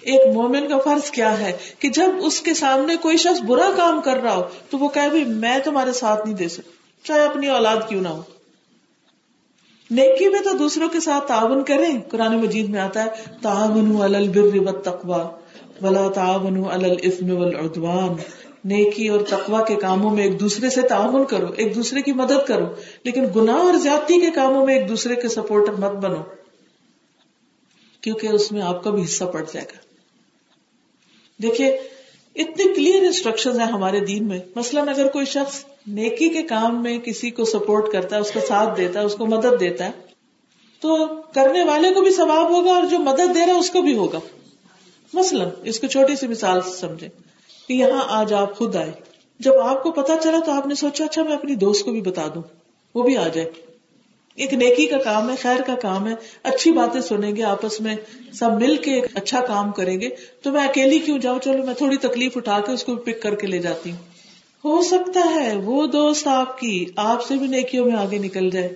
[0.00, 4.00] ایک مومن کا فرض کیا ہے کہ جب اس کے سامنے کوئی شخص برا کام
[4.00, 6.70] کر رہا ہو تو وہ کہ میں تمہارے ساتھ نہیں دے سکتا۔
[7.06, 8.22] چاہے اپنی اولاد کیوں نہ ہو۔
[9.90, 13.10] نیکی میں تو دوسروں کے ساتھ تعاون کریں۔ قرآن مجید میں آتا ہے
[13.42, 15.22] تعاون والتقوی،
[15.84, 18.14] ولا تعاون الاسم والعدوان.
[18.64, 22.46] نیکی اور تقوا کے کاموں میں ایک دوسرے سے تعاون کرو، ایک دوسرے کی مدد
[22.46, 22.66] کرو،
[23.04, 26.22] لیکن گناہ اور زیادتی کے کاموں میں ایک دوسرے کے سپورٹر مت بنو،
[28.00, 29.78] کیونکہ اس میں آپ کا بھی حصہ پڑ جائے گا۔
[31.42, 31.80] دیکھیے
[32.34, 36.98] اتنے کلیئر انسٹرکشن ہیں ہمارے دین میں۔ مثلاً اگر کوئی شخص نیکی کے کام میں
[36.98, 39.90] کسی کو سپورٹ کرتا ہے، اس کا ساتھ دیتا ہے، اس کو مدد دیتا ہے،
[40.80, 43.82] تو کرنے والے کو بھی ثواب ہوگا اور جو مدد دے رہا ہے، اس کو
[43.82, 44.18] بھی ہوگا۔
[45.14, 47.08] مثلاً، اس کو چھوٹی سی مثال سمجھے
[47.68, 48.92] کہ یہاں آج آپ خود آئے۔
[49.38, 52.00] جب آپ کو پتا چلا تو آپ نے سوچا اچھا میں اپنی دوست کو بھی
[52.00, 52.42] بتا دوں،
[52.94, 53.50] وہ بھی آ جائے۔
[54.40, 57.94] ایک نیکی کا کام ہے، خیر کا کام ہے، اچھی باتیں سنیں گے، آپس میں
[58.32, 60.08] سب مل کے ایک اچھا کام کریں گے۔
[60.42, 63.34] تو میں اکیلی کیوں جاؤں؟ چلو میں تھوڑی تکلیف اٹھا کے اس کو پک کر
[63.34, 63.98] کے لے جاتی ہوں۔
[64.64, 68.68] ہو سکتا ہے وہ دوست آپ کی، آپ سے بھی نیکیوں میں آگے نکل جائے۔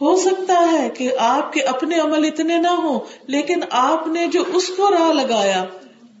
[0.00, 4.42] ہو سکتا ہے کہ آپ کے اپنے عمل اتنے نہ ہو لیکن آپ نے جو
[4.54, 5.64] اس کو راہ لگایا،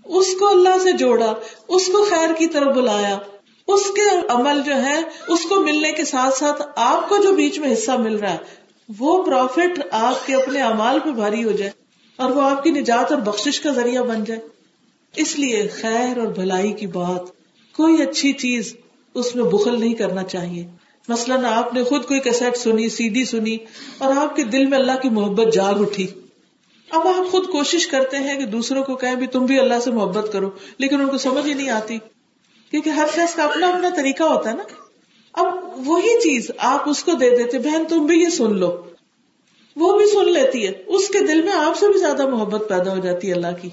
[0.04, 1.34] اس کو اللہ سے جوڑا،
[1.68, 3.18] اس کو خیر کی طرف بلایا۔
[3.66, 7.58] اس کے عمل جو ہے، اس کو ملنے کے ساتھ ساتھ آپ کو جو بیچ
[7.58, 8.38] میں حصہ مل رہا ہے،
[8.98, 11.70] وہ پروفٹ آپ کے اپنے امال پہ بھاری ہو جائے
[12.16, 14.40] اور وہ آپ کی نجات اور بخش کا ذریعہ بن جائے۔
[15.16, 17.22] اس لیے خیر اور بھلائی کی بات،
[17.76, 18.76] کوئی اچھی چیز
[19.14, 20.66] اس میں بخل نہیں کرنا چاہیے۔
[21.08, 23.56] مثلاً آپ نے خود کوئی کیسٹ سنی سی ڈی سنی
[23.98, 26.06] اور آپ کے دل میں اللہ کی محبت جاگ اٹھی۔
[26.90, 29.90] اب آپ خود کوشش کرتے ہیں کہ دوسروں کو کہیں بھی تم بھی اللہ سے
[29.90, 31.98] محبت کرو، لیکن ان کو سمجھ ہی نہیں آتی۔
[32.70, 34.62] کیونکہ ہر شخص کا اپنا اپنا طریقہ ہوتا ہے نا۔
[35.32, 35.54] اب
[35.88, 38.82] وہی چیز آپ اس کو دے دیتے، بہن تم بھی یہ سن لو۔
[39.76, 42.90] وہ بھی سن لیتی ہے۔ اس کے دل میں آپ سے بھی زیادہ محبت پیدا
[42.90, 43.68] ہو جاتی ہے اللہ کی۔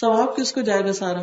[0.00, 1.22] ثواب کس کو جائے گا سارا؟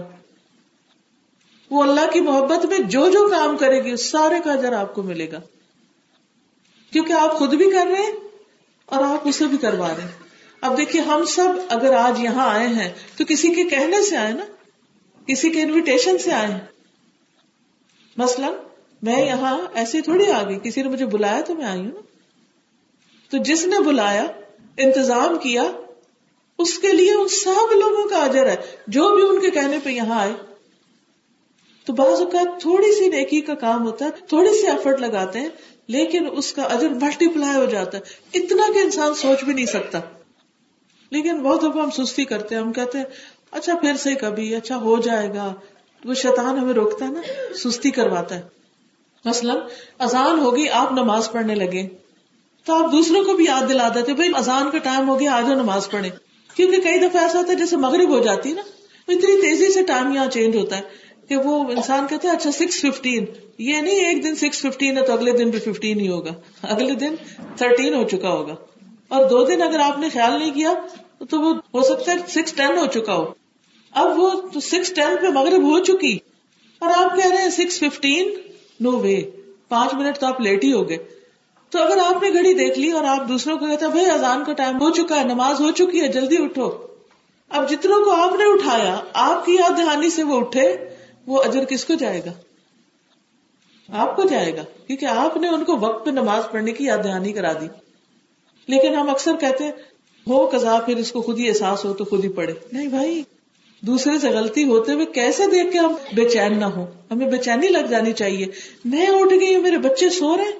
[1.69, 4.93] وہ اللہ کی محبت میں جو جو کام کرے گی، اس سارے کا اجر آپ
[4.93, 5.39] کو ملے گا۔
[6.91, 8.11] کیونکہ آپ خود بھی کر رہے ہیں
[8.85, 10.11] اور آپ اسے بھی کروا رہے ہیں۔
[10.61, 14.33] اب دیکھیے، ہم سب اگر آج یہاں آئے ہیں تو کسی کے کہنے سے آئے
[14.33, 14.45] نا؟
[15.27, 16.72] کسی کے انویٹیشن سے آئے ہیں۔
[18.17, 18.49] مثلا
[19.01, 22.01] میں یہاں ایسی تھوڑی آ گئی، کسی نے مجھے بلایا تو میں آئی ہوں نا۔
[23.31, 24.25] تو جس نے بلایا،
[24.77, 25.63] انتظام کیا،
[26.57, 28.55] اس کے لیے ان سب لوگوں کا اجر ہے۔
[28.87, 30.33] جو بھی ان کے کہنے پہ یہاں آئے،
[31.85, 35.49] تو بعض اوقات تھوڑی سی نیکی کا کام ہوتا ہے، تھوڑی سی ایفرٹ لگاتے ہیں،
[35.87, 38.03] لیکن اس کا اجر ملٹی پلائی ہو جاتا ہے۔
[38.39, 39.99] اتنا کہ انسان سوچ بھی نہیں سکتا۔
[41.09, 43.05] لیکن بہت دفعہ ہم سستی کرتے ہیں، ہم کہتے ہیں
[43.51, 45.53] اچھا پھر سے کبھی اچھا ہو جائے گا۔
[46.05, 47.21] وہ شیطان ہمیں روکتا ہے نا،
[47.55, 48.41] سستی کرواتا ہے۔
[49.25, 49.57] مثلاً
[49.99, 51.87] اذان ہوگی، آپ نماز پڑھنے لگے۔
[52.65, 55.45] تو آپ دوسروں کو بھی یاد دلا دیتے، بھائی اذان کا ٹائم ہو گیا آج
[55.45, 56.09] نماز پڑھے
[56.55, 58.61] کیونکہ کئی دفعہ ایسا ہوتا ہے، جیسے مغرب ہو جاتی ہے نا
[59.07, 60.81] اتنی تیزی سے ٹائم یہاں چینج ہوتا ہے
[61.27, 63.25] کہ وہ انسان کہتے ہیں اچھا سکس ففٹین
[63.57, 66.93] یہ نہیں، ایک دن سکس ففٹین ہے تو اگلے دن بھی ففٹین ہی ہوگا۔ اگلے
[66.95, 67.15] دن
[67.57, 68.55] تھرٹین ہو چکا ہوگا۔
[69.07, 70.73] اور دو دن اگر آپ نے خیال نہیں کیا،
[71.29, 73.42] تو وہ ہو سکتا ہے سکس ٹین ہو چکا ہو۔
[73.93, 76.17] اب وہ تو سکس ٹین پہ مغرب ہو چکی۔
[76.79, 78.33] اور آپ کہہ رہے ہیں سکس ففٹین
[78.79, 79.21] نو وے
[79.67, 80.97] پانچ منٹ تو آپ لیٹ ہی ہو گئے۔
[81.69, 84.53] تو اگر آپ نے گھڑی دیکھ لی اور آپ دوسروں کو کہتے بھائی اذان کا
[84.53, 86.71] ٹائم ہو چکا ہے، نماز ہو چکی ہے، جلدی اٹھو۔
[87.49, 90.75] اب جتنوں کو آپ نے اٹھایا، آپ کی یاد دہانی سے وہ اٹھے،
[91.27, 92.31] وہ اجر کس کو جائے گا؟
[93.89, 96.97] آپ کو جائے گا، کیونکہ آپ نے ان کو وقت پہ نماز پڑھنے کی یاد
[97.03, 97.67] دہانی کرا دی۔
[98.67, 99.67] لیکن ہم اکثر کہتے
[100.27, 103.23] ہو کزا پھر اس کو خود ہی احساس ہو تو خود ہی پڑھے۔ نہیں بھائی
[103.87, 107.37] دوسرے سے غلطی ہوتے ہوئے کیسے دیکھ کے ہم بے چین نہ ہو ہمیں بے
[107.37, 108.45] چینی لگ جانی چاہیے۔
[108.85, 110.51] میں اٹھ گئی ہوں، میرے بچے سو رہے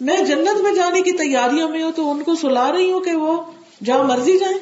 [0.00, 3.12] میں جنت میں جانے کی تیاریوں میں ہوں تو ان کو سلا رہی ہوں کہ
[3.12, 3.42] وہ
[3.84, 4.58] جہاں مرضی جائیں۔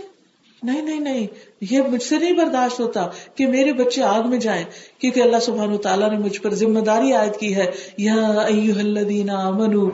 [0.63, 1.27] نہیں نہیں نہیں۔
[1.71, 4.65] یہ مجھ سے نہیں برداشت ہوتا کہ میرے بچے آگ میں جائیں،
[4.99, 9.91] کیونکہ اللہ سبحانہ تعالیٰ نے مجھ پر ذمہ داری عائد کی ہے۔ یا الذین آمنوا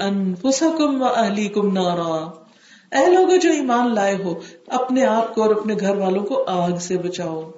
[0.00, 2.39] انفسکم و نارا۔
[2.92, 6.78] اے لوگوں جو ایمان لائے ہو، اپنے آپ کو اور اپنے گھر والوں کو آگ
[6.80, 7.50] سے بچاؤ۔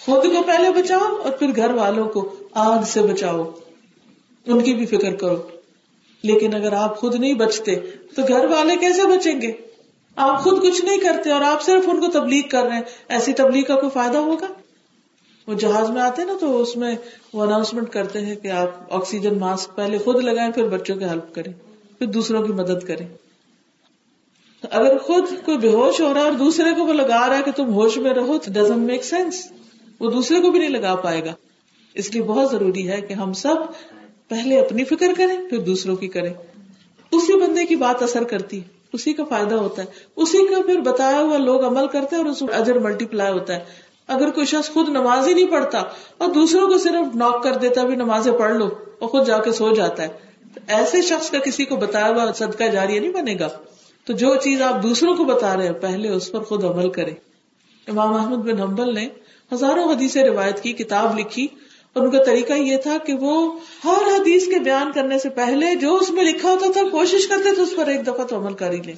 [0.00, 3.50] خود کو پہلے بچاؤ اور پھر گھر والوں کو آگ سے بچاؤ۔
[4.46, 5.36] ان کی بھی فکر کرو۔
[6.22, 7.74] لیکن اگر آپ خود نہیں بچتے،
[8.16, 9.52] تو گھر والے کیسے بچیں گے؟
[10.16, 13.32] آپ خود کچھ نہیں کرتے اور آپ صرف ان کو تبلیغ کر رہے ہیں۔ ایسی
[13.32, 14.46] تبلیغ کا کوئی فائدہ ہوگا؟
[15.46, 16.96] وہ جہاز میں آتے نا تو اس میں
[17.32, 21.34] وہ اناؤنسمنٹ کرتے ہیں کہ آپ آکسیجن ماسک پہلے خود لگائیں، پھر بچوں کی ہیلپ
[21.34, 21.52] کریں،
[21.98, 23.06] پھر دوسروں کی مدد کریں۔
[24.70, 27.42] اگر خود کوئی بے ہوش ہو رہا ہے اور دوسرے کو وہ لگا رہا ہے
[27.44, 29.52] کہ تم ہوش میں رہو تو ڈزنٹ میک سینس
[30.00, 31.32] وہ دوسرے کو بھی نہیں لگا پائے گا۔
[31.94, 33.54] اس لیے بہت ضروری ہے کہ ہم سب
[34.28, 36.32] پہلے اپنی فکر کریں، پھر دوسروں کی کریں۔
[37.12, 38.60] اسی بندے کی بات اثر کرتی
[38.92, 42.30] اسی کا فائدہ ہوتا ہے۔ اسی کا پھر بتایا ہوا لوگ عمل کرتے ہیں اور
[42.30, 43.64] اس اجر ملٹی پلائی ہوتا ہے۔
[44.06, 45.78] اگر کوئی شخص خود نماز ہی نہیں پڑھتا
[46.18, 49.52] اور دوسروں کو صرف ناک کر دیتا بھی نمازیں پڑھ لو اور خود جا کے
[49.52, 50.08] سو جاتا ہے۔
[50.66, 53.48] ایسے شخص کا کسی کو بتایا ہوا صدقہ جاری نہیں بنے گا۔
[54.04, 57.12] تو جو چیز آپ دوسروں کو بتا رہے ہیں، پہلے اس پر خود عمل کرے
[57.88, 59.08] امام احمد بن حنبل نے
[59.52, 61.46] ہزاروں حدیث روایت کی، کتاب لکھی۔
[61.92, 65.74] اور ان کا طریقہ یہ تھا کہ وہ ہر حدیث کے بیان کرنے سے پہلے
[65.74, 68.54] جو اس میں لکھا ہوتا تھا، کوشش کرتے تھے اس پر ایک دفعہ تو عمل
[68.54, 68.92] کر ہی لے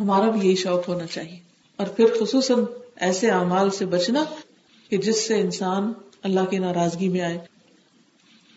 [0.00, 1.38] ہمارا بھی یہی شوق ہونا چاہیے۔
[1.76, 2.64] اور پھر خصوصاً
[2.96, 4.24] ایسے اعمال سے بچنا
[4.88, 7.38] کہ جس سے انسان اللہ کی ناراضگی میں آئے۔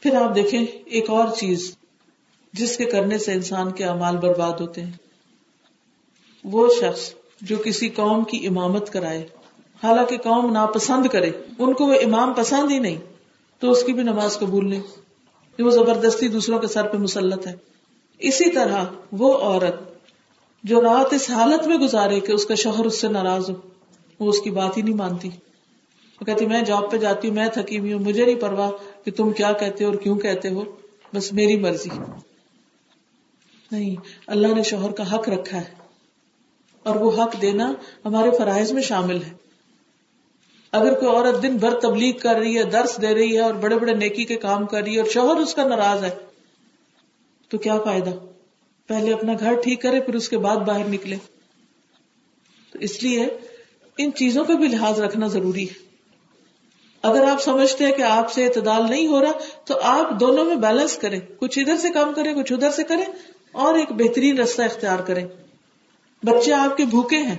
[0.04, 1.76] پھر آپ دیکھیں، ایک اور چیز
[2.54, 5.07] جس کے کرنے سے انسان کے اعمال برباد ہوتے ہیں۔
[6.51, 9.27] وہ شخص جو کسی قوم کی امامت کرائے،
[9.83, 12.97] حالانکہ قوم ناپسند کرے، ان کو وہ امام پسند ہی نہیں،
[13.60, 14.81] تو اس کی بھی نماز قبول نہیں۔
[15.60, 17.55] وہ زبردستی دوسروں کے سر پہ مسلط ہے۔
[18.19, 19.75] اسی طرح وہ عورت
[20.63, 23.55] جو رات اس حالت میں گزارے کہ اس کا شوہر اس سے ناراض ہو،
[24.19, 25.29] وہ اس کی بات ہی نہیں مانتی۔
[26.21, 28.71] وہ کہتی، میں جاب پہ جاتی ہوں، میں تھکی ہوئی ہوں، مجھے نہیں پرواہ
[29.05, 30.63] کہ تم کیا کہتے ہو اور کیوں کہتے ہو،
[31.15, 31.89] بس میری مرضی۔
[33.71, 33.95] نہیں،
[34.27, 35.87] اللہ نے شوہر کا حق رکھا ہے۔
[36.88, 37.73] اور وہ حق دینا
[38.06, 39.34] ہمارے فرائض میں شامل ہے۔
[40.71, 43.76] اگر کوئی عورت دن بھر تبلیغ کر رہی ہے، درس دے رہی ہے اور بڑے
[43.76, 46.10] بڑے نیکی کے کام کر رہی ہے اور شوہر اس کا ناراض ہے،
[47.50, 48.10] تو کیا فائدہ؟
[48.88, 51.15] پہلے اپنا گھر ٹھیک کرے، پھر اس کے بعد باہر نکلے۔
[52.71, 53.28] تو اس لیے
[53.97, 55.88] ان چیزوں کا بھی لحاظ رکھنا ضروری ہے۔
[57.02, 59.32] اگر آپ سمجھتے ہیں کہ آپ سے اعتدال نہیں ہو رہا،
[59.65, 63.06] تو آپ دونوں میں بیلنس کریں۔ کچھ ادھر سے کام کریں، کچھ ادھر سے کریں
[63.52, 65.28] اور ایک بہترین رستہ اختیار کریں۔
[66.23, 67.38] بچے آپ کے بھوکے ہیں،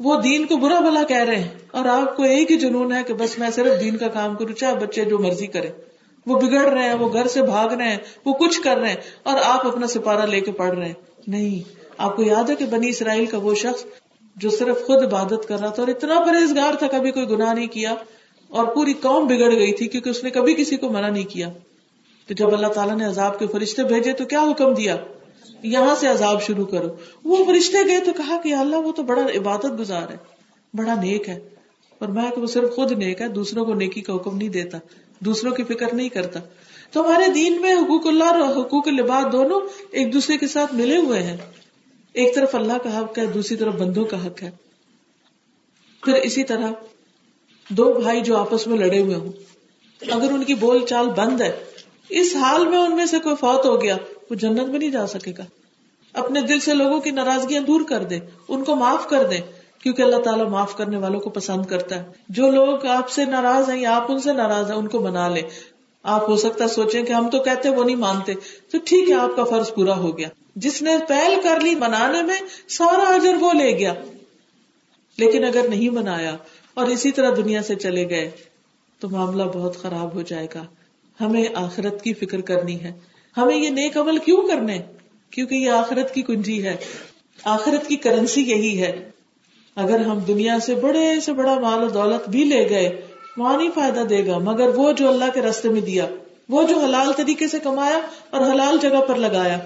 [0.00, 3.02] وہ دین کو برا بلا کہہ رہے ہیں۔ اور آپ کو ایک ہی جنون ہے
[3.02, 5.68] کہ بس میں صرف دین کا کام کروں، چاہے بچے جو مرضی کرے۔
[6.26, 8.96] وہ بگڑ رہے ہیں، وہ گھر سے بھاگ رہے ہیں، وہ کچھ کر رہے ہیں
[9.22, 10.94] اور آپ اپنا سپارہ لے کے پڑھ رہے ہیں۔
[11.26, 13.84] نہیں، آپ کو یاد ہے کہ بنی اسرائیل کا وہ شخص
[14.36, 17.66] جو صرف خود عبادت کر رہا تھا اور اتنا پرہیزگار تھا، کبھی کوئی گناہ نہیں
[17.66, 17.94] کیا
[18.48, 21.48] اور پوری قوم بگڑ گئی تھی کیونکہ اس نے کبھی کسی کو منع نہیں کیا۔
[22.28, 24.96] تو جب اللہ تعالیٰ نے عذاب کے فرشتے بھیجے تو کیا حکم دیا؟
[25.64, 26.88] یہاں سے عذاب شروع کرو۔
[27.24, 30.16] وہ فرشتے گئے تو کہا کہ اللہ وہ تو بڑا عبادت گزار ہے،
[30.74, 31.48] بڑا نیک ہے۔
[31.98, 34.78] اور میں کہ وہ صرف خود نیک ہے، دوسروں کو نیکی کا حکم نہیں دیتا،
[35.20, 36.40] دوسروں کی فکر نہیں کرتا۔
[36.90, 40.96] تو ہمارے دین میں حقوق اللہ اور حقوق لباس دونوں ایک دوسرے کے ساتھ ملے
[40.96, 41.36] ہوئے ہیں۔
[42.12, 44.50] ایک طرف اللہ کا حق ہے، دوسری طرف بندوں کا حق ہے۔
[46.04, 46.70] پھر اسی طرح
[47.68, 49.32] دو بھائی جو آپس میں لڑے ہوئے ہوں،
[50.10, 51.64] اگر ان کی بول چال بند ہے،
[52.08, 53.96] اس حال میں ان میں سے کوئی فوت ہو گیا
[54.30, 55.44] وہ جنت میں نہیں جا سکے گا۔
[56.12, 59.38] اپنے دل سے لوگوں کی ناراضگیاں دور کر دے، ان کو معاف کر دے،
[59.82, 63.70] کیونکہ اللہ تعالیٰ معاف کرنے والوں کو پسند کرتا ہے۔ جو لوگ آپ سے ناراض
[63.70, 65.42] ہیں یا آپ ان سے ناراض ہیں، ان کو منا لے۔
[66.02, 68.34] آپ ہو سکتا سوچیں کہ ہم تو کہتے وہ نہیں مانتے۔
[68.72, 72.22] تو ٹھیک ہے، آپ کا فرض پورا ہو گیا۔ جس نے پہل کر لی منانے
[72.22, 72.36] میں،
[72.68, 73.94] سارا اجر وہ لے گیا۔
[75.18, 76.36] لیکن اگر نہیں منایا
[76.74, 78.30] اور اسی طرح دنیا سے چلے گئے،
[79.00, 80.64] تو معاملہ بہت خراب ہو جائے گا۔
[81.20, 82.92] ہمیں آخرت کی فکر کرنی ہے۔
[83.36, 84.78] ہمیں یہ نیک عمل کیوں کرنے؟
[85.30, 86.76] کیونکہ یہ آخرت کی کنجی ہے۔
[87.44, 89.10] آخرت کی کرنسی یہی ہے۔
[89.76, 93.00] اگر ہم دنیا سے بڑے سے بڑا مال و دولت بھی لے گئے،
[93.36, 96.06] وہاں نہیں فائدہ دے گا۔ مگر وہ جو اللہ کے راستے میں دیا،
[96.48, 99.58] وہ جو حلال طریقے سے کمایا اور حلال جگہ پر لگایا۔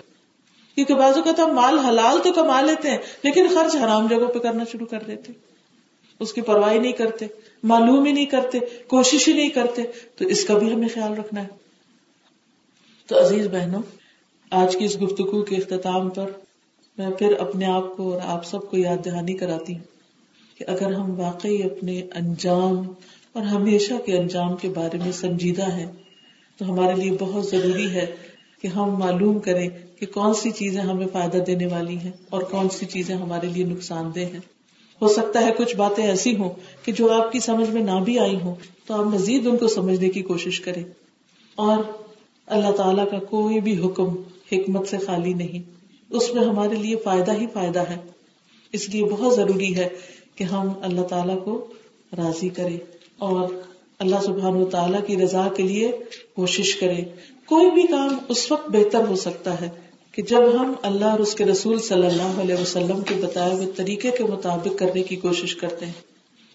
[0.74, 4.26] کیونکہ بازو کا تو ہم مال حلال تو کما لیتے ہیں، لیکن خرچ حرام جگہ
[4.26, 5.33] پہ کرنا شروع کر دیتے۔
[6.20, 7.26] اس کی پرواہ نہیں کرتے،
[7.62, 9.83] معلوم ہی نہیں کرتے، کوشش ہی نہیں کرتے۔
[10.16, 11.67] تو اس کا بھی ہمیں خیال رکھنا ہے۔
[13.09, 13.83] تو عزیز بہنوں،
[14.51, 16.31] آج کی اس گفتگو کے اختتام پر
[16.99, 19.85] میں پھر اپنے آپ کو اور آپ سب کو یاد دہانی کراتی ہوں
[20.59, 22.92] کہ اگر ہم واقعی اپنے انجام
[23.33, 25.87] اور ہمیشہ کے انجام کے بارے میں سنجیدہ ہیں،
[26.57, 28.07] تو ہمارے لیے بہت ضروری ہے
[28.62, 29.68] کہ ہم معلوم کریں
[29.99, 33.64] کہ کون سی چیزیں ہمیں فائدہ دینے والی ہیں اور کون سی چیزیں ہمارے لیے
[33.64, 34.40] نقصان دہ ہیں۔
[35.03, 36.51] ہو سکتا ہے کچھ باتیں ایسی ہوں
[36.85, 38.55] کہ جو آپ کی سمجھ میں نہ بھی آئی ہوں،
[38.87, 40.85] تو آپ مزید ان کو سمجھنے کی کوشش کریں۔
[41.55, 42.08] اور
[42.49, 45.71] اللہ تعالیٰ کا کوئی بھی حکم حکمت سے خالی نہیں۔
[46.11, 47.97] اس میں ہمارے لیے فائدہ ہی فائدہ ہے۔
[48.73, 49.89] اس لیے بہت ضروری ہے
[50.35, 51.67] کہ ہم اللہ تعالیٰ کو
[52.17, 52.79] راضی کرے
[53.19, 53.49] اور
[53.99, 55.93] اللہ سبحان و تعالیٰ کی رضا کے لیے
[56.35, 57.05] کوشش کرے
[57.47, 59.69] کوئی بھی کام اس وقت بہتر ہو سکتا ہے
[60.13, 63.67] کہ جب ہم اللہ اور اس کے رسول صلی اللہ علیہ وسلم کے بتائے ہوئے
[63.77, 65.93] طریقے کے مطابق کرنے کی کوشش کرتے ہیں۔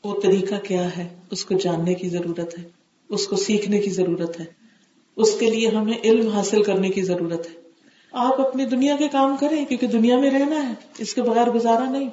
[0.04, 2.64] وہ طریقہ کیا ہے؟ اس کو جاننے کی ضرورت ہے۔
[3.10, 4.63] اس کو سیکھنے کی ضرورت ہے۔
[5.16, 7.64] اس کے لیے ہمیں علم حاصل کرنے کی ضرورت ہے۔
[8.12, 11.90] آپ اپنی دنیا کے کام کریں کیونکہ دنیا میں رہنا ہے، اس کے بغیر گزارا
[11.90, 12.10] نہیں۔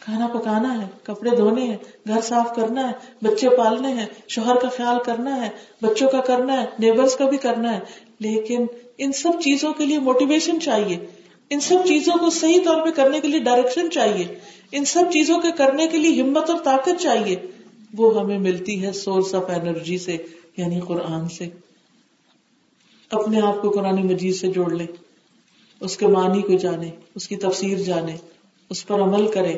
[0.00, 1.76] کھانا پکانا ہے، کپڑے دھونے ہیں،
[2.08, 5.50] گھر صاف کرنا ہے، بچے پالنے ہیں، شوہر کا خیال کرنا ہے،
[5.82, 7.80] بچوں کا کرنا ہے نیبرس کا بھی کرنا ہے۔
[8.20, 8.66] لیکن
[8.98, 10.96] ان سب چیزوں کے لیے موٹیویشن چاہیے۔
[11.50, 14.24] ان سب چیزوں کو صحیح طور پہ کرنے کے لیے ڈائریکشن چاہیے۔
[14.72, 17.36] ان سب چیزوں کے کرنے کے لیے ہمت اور طاقت چاہیے۔
[17.94, 20.16] وہ ہمیں ملتی ہے سورس آف اینرجی سے
[20.56, 21.65] یعنی قرآن سے۔
[23.10, 24.86] اپنے آپ کو قرآن مجید سے جوڑ لیں،
[25.80, 28.16] اس کے معنی کو جانے اس کی تفسیر جانے
[28.70, 29.54] اس پر عمل کرے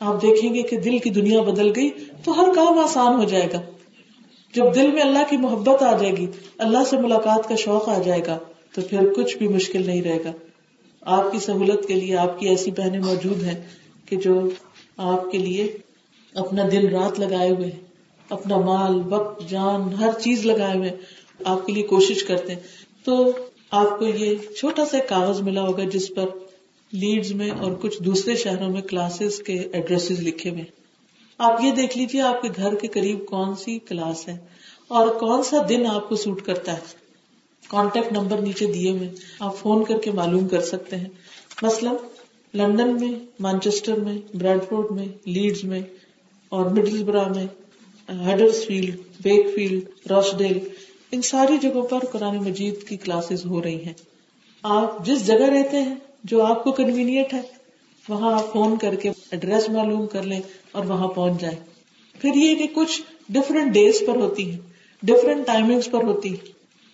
[0.00, 1.90] آپ دیکھیں گے کہ دل کی دنیا بدل گئی
[2.24, 3.60] تو ہر کام آسان ہو جائے گا۔
[4.54, 6.26] جب دل میں اللہ کی محبت آ جائے گی،
[6.58, 8.38] اللہ سے ملاقات کا شوق آ جائے گا،
[8.74, 10.32] تو پھر کچھ بھی مشکل نہیں رہے گا۔
[11.00, 13.62] آپ کی سہولت کے لیے آپ کی ایسی بہنیں موجود ہیں
[14.06, 14.40] کہ جو
[14.96, 15.76] آپ کے لیے
[16.34, 17.70] اپنا دل رات لگائے ہوئے
[18.28, 20.96] اپنا مال، وقت، جان، ہر چیز لگائے ہوئے
[21.44, 22.60] آپ کے لیے کوشش کرتے ہیں۔
[23.08, 23.30] تو
[23.70, 26.24] آپ کو یہ چھوٹا سا کاغذ ملا ہوگا جس پر
[26.92, 30.64] لیڈز میں اور کچھ دوسرے شہروں میں کلاسز کے ایڈریس لکھے ہوئے
[31.38, 34.36] آپ یہ دیکھ لیجیے آپ کے گھر کے قریب کون سی کلاس ہے
[34.88, 36.80] اور کون سا دن آپ کو سوٹ کرتا ہے۔
[37.68, 41.08] کانٹیکٹ نمبر نیچے دیے ہوئے آپ فون کر کے معلوم کر سکتے ہیں۔
[41.62, 41.94] مثلاً
[42.54, 45.80] لندن میں، مانچسٹر میں بریڈ فورڈ میں، لیڈز میں
[46.48, 47.46] اور مڈل برا میں
[48.26, 50.58] Huddersfield back field Rochdale
[51.12, 53.92] ان ساری جگہوں پر قرآن مجید کی کلاسز ہو رہی ہیں۔
[54.62, 55.94] آپ جس جگہ رہتے ہیں،
[56.24, 57.40] جو آپ کو کنوینئنٹ ہے،
[58.08, 60.40] وہاں آپ فون کر کے ایڈریس معلوم کر لیں
[60.72, 61.56] اور وہاں پہنچ جائیں۔
[62.20, 64.58] پھر یہ کہ کچھ ڈفرینٹ ڈیز پر ہوتی ہیں
[65.02, 66.34] ڈفرینٹ ٹائمنگ پر ہوتی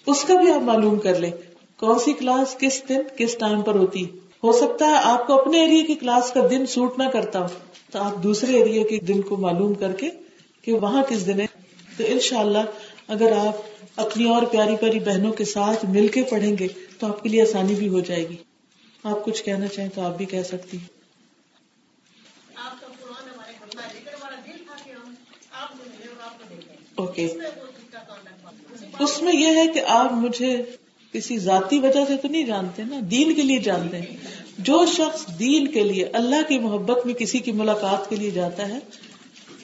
[0.07, 1.31] اس کا بھی آپ معلوم کر لیں،
[1.77, 4.05] کون سی کلاس کس دن، کس ٹائم پر ہوتی
[4.45, 7.47] ہو سکتا ہے آپ کو اپنے ایریا کی کلاس کا دن سوٹ نہ کرتا ہو،
[7.93, 10.11] تو آپ دوسرے ایریا کے دن کو معلوم کر کے
[10.63, 11.47] کہ وہاں کس دن ہے۔
[11.97, 12.59] تو ان شاء اللہ
[13.09, 17.23] اگر آپ اپنی اور پیاری پیاری بہنوں کے ساتھ مل کے پڑھیں گے تو آپ
[17.23, 18.37] کے لیے آسانی بھی ہو جائے گی۔
[19.05, 20.95] آپ کچھ کہنا چاہیں تو آپ بھی کہہ سکتی ہیں۔
[26.95, 27.37] اوکے۔
[28.99, 30.63] اس میں یہ ہے کہ آپ مجھے
[31.13, 34.17] کسی ذاتی وجہ سے تو نہیں جانتے نا دین کے لیے جانتے ہیں۔
[34.59, 38.69] جو شخص دین کے لیے اللہ کی محبت میں کسی کی ملاقات کے لیے جاتا
[38.69, 38.79] ہے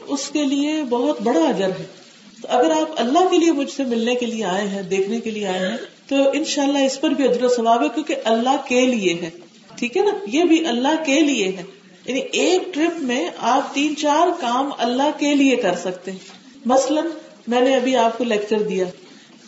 [0.00, 1.99] اس کے لیے بہت بڑا اجر ہے۔
[2.48, 5.46] اگر آپ اللہ کے لیے مجھ سے ملنے کے لیے آئے ہیں، دیکھنے کے لیے
[5.46, 5.76] آئے ہیں،
[6.08, 9.14] تو ان شاء اللہ اس پر بھی ادر و ثواب ہے، کیونکہ اللہ کے لیے
[9.14, 9.30] ہے۔
[9.78, 11.62] ٹھیک ہے نا؟ یہ بھی اللہ کے لیے ہے۔
[12.04, 16.18] یعنی ایک ٹرپ میں آپ تین چار کام اللہ کے لیے کر سکتے ہیں۔
[16.66, 17.06] مثلاً
[17.46, 18.84] میں نے ابھی آپ کو لیکچر دیا۔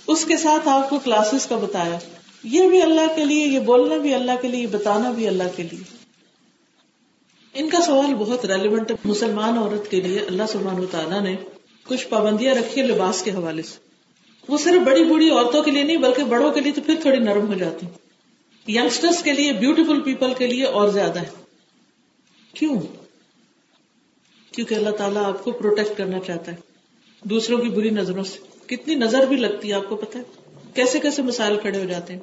[0.06, 1.98] اس کے ساتھ آپ کو کلاسز کا بتایا۔
[2.44, 5.62] یہ بھی اللہ کے لیے، یہ بولنا بھی اللہ کے لیے بتانا بھی اللہ کے
[5.62, 5.96] لیے۔
[7.54, 11.36] ان کا سوال بہت ریلیونٹ ہے۔ مسلمان عورت کے لیے اللہ سبحانہ و تعالیٰ نے
[11.86, 13.78] کچھ پابندیاں رکھی ہیں لباس کے حوالے سے۔
[14.48, 17.18] وہ صرف بڑی بوڑھی عورتوں کے لیے نہیں، بلکہ بڑوں کے لیے تو پھر تھوڑی
[17.18, 17.86] نرم ہو جاتی۔
[18.72, 21.30] یگسٹرس کے لیے بیوٹیفل پیپل کے لیے اور زیادہ ہے
[22.54, 22.80] کیوں؟
[24.52, 26.56] کیونکہ اللہ تعالیٰ آپ کو پروٹیکٹ کرنا چاہتا ہے،
[27.24, 30.24] دوسروں کی بری نظروں سے۔ کتنی نظر بھی لگتی ہے، آپ کو پتا ہے؟
[30.74, 32.20] کیسے کیسے مسائل کھڑے ہو جاتے ہیں۔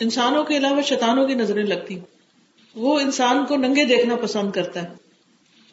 [0.00, 1.98] انسانوں کے علاوہ شیطانوں کی نظریں لگتی
[2.74, 4.88] وہ انسان کو ننگے دیکھنا پسند کرتا ہے۔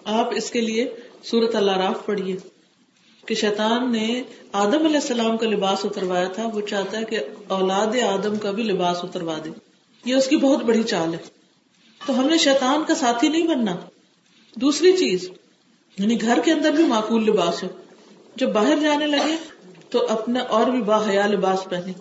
[0.05, 2.54] آپ اس کے لیے سورت اللہ راف پڑھیے۔
[3.25, 7.87] کہ شیطان نے آدم علیہ السلام کا لباس اتروایا تھا، وہ چاہتا ہے کہ اولاد
[7.87, 9.49] آدم کا بھی لباس اتروا دے۔
[10.05, 11.17] یہ اس کی بہت بڑی چال ہے۔
[12.07, 13.75] تو ہم نے شیطان کا ساتھی نہیں بننا۔
[14.55, 15.29] دوسری چیز
[15.99, 17.67] یعنی گھر کے اندر بھی معقول لباس ہو۔
[18.35, 19.35] جب باہر جانے لگے
[19.89, 21.91] تو اپنا اور بھی با حیا لباس پہنے۔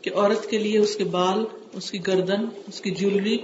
[0.00, 3.38] کہ عورت کے لیے اس کے بال، اس کی گردن، اس کی جیولری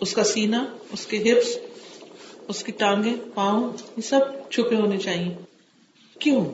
[0.00, 1.58] اس کا سینا اس کے ہپس،
[2.48, 5.34] اس کی ٹانگیں، پاؤں، یہ سب چھپے ہونے چاہیے۔
[6.18, 6.44] کیوں؟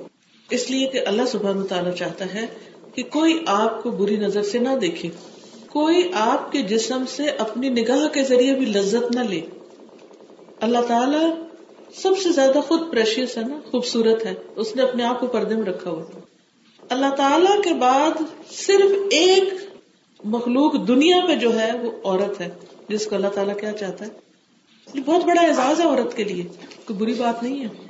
[0.51, 2.47] اس لیے کہ اللہ سبحانہ تعالیٰ چاہتا ہے
[2.95, 5.09] کہ کوئی آپ کو بری نظر سے نہ دیکھے۔
[5.69, 9.41] کوئی آپ کے جسم سے اپنی نگاہ کے ذریعے بھی لذت نہ لے۔
[10.61, 11.31] اللہ تعالیٰ
[11.95, 15.55] سب سے زیادہ خود پریشیس ہے نا، خوبصورت ہے۔ اس نے اپنے آپ کو پردے
[15.55, 16.21] میں رکھا ہوا۔
[16.89, 18.11] اللہ تعالی کے بعد
[18.51, 19.55] صرف ایک
[20.25, 22.49] مخلوق دنیا پہ جو ہے وہ عورت ہے،
[22.89, 24.11] جس کو اللہ تعالیٰ کیا چاہتا ہے؟
[24.95, 26.45] یہ بہت بڑا اعزاز ہے عورت کے لیے،
[26.85, 27.90] کوئی بری بات نہیں ہے۔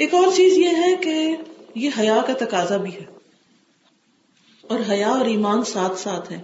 [0.00, 1.36] ایک اور چیز یہ ہے کہ
[1.74, 3.04] یہ حیا کا تقاضا بھی ہے۔
[4.62, 6.40] اور حیا اور ایمان ساتھ ساتھ ہے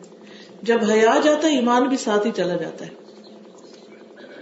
[0.62, 2.90] جب حیا جاتا ہے، ایمان بھی ساتھ ہی چلا جاتا ہے۔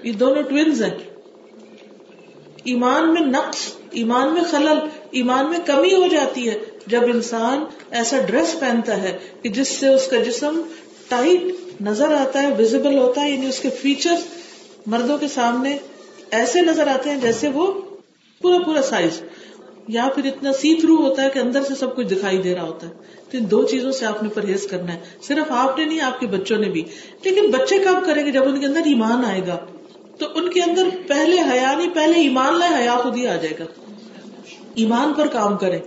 [0.02, 0.98] یہ دونوں ٹوینز ہیں۔
[2.64, 4.78] ایمان میں نقص، ایمان میں خلل،
[5.10, 9.88] ایمان میں کمی ہو جاتی ہے۔ جب انسان ایسا ڈریس پہنتا ہے کہ جس سے
[9.88, 10.60] اس کا جسم
[11.08, 11.40] ٹائٹ
[11.80, 14.14] نظر آتا ہے ویزیبل ہوتا ہے یعنی اس کے فیچر
[14.86, 15.78] مردوں کے سامنے
[16.30, 17.80] ایسے نظر آتے ہیں جیسے وہ
[18.44, 19.22] پورا پورا سائز۔
[19.88, 22.62] یا پھر اتنا سی تھرو ہوتا ہے کہ اندر سے سب کچھ دکھائی دے رہا
[22.62, 22.92] ہوتا ہے۔
[23.30, 26.20] تو ان دو چیزوں سے آپ نے پرہیز کرنا ہے۔ صرف آپ نے نہیں، آپ
[26.20, 26.82] کے بچوں نے بھی۔
[27.24, 29.56] لیکن بچے کب کریں گے؟ جب ان کے اندر ایمان آئے گا،
[30.18, 33.54] تو ان کے اندر پہلے حیا نہیں، پہلے ایمان لائے حیا خود ہی آ جائے
[33.58, 33.64] گا۔
[34.74, 35.78] ایمان پر کام کرے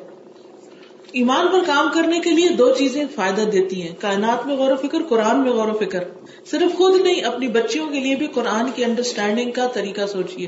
[1.11, 4.87] ایمان پر کام کرنے کے لیے دو چیزیں فائدہ دیتی ہیں۔ کائنات میں غور و
[4.87, 6.03] فکر، قرآن میں غور و فکر۔
[6.51, 10.47] صرف خود نہیں، اپنی بچیوں کے لیے بھی قرآن کی انڈرسٹینڈنگ کا طریقہ سوچیے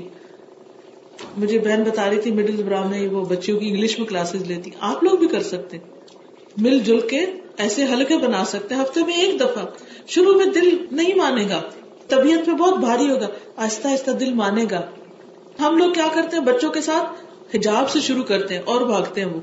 [1.37, 4.71] مجھے بہن بتا رہی تھی مڈل براؤن میں وہ بچیوں کی انگلش میں کلاسز لیتی۔
[4.79, 5.77] آپ لوگ بھی کر سکتے۔
[6.57, 7.25] مل جل کے
[7.57, 9.65] ایسے ہلکے بنا سکتے۔ ہفتے میں ایک دفعہ۔
[10.07, 11.61] شروع میں دل نہیں مانے گا۔
[12.07, 14.81] طبیعت میں بہت بھاری ہوگا۔ آہستہ آہستہ دل مانے گا۔
[15.59, 19.21] ہم لوگ کیا کرتے ہیں؟ بچوں کے ساتھ حجاب سے شروع کرتے ہیں اور بھاگتے
[19.21, 19.39] ہیں وہ۔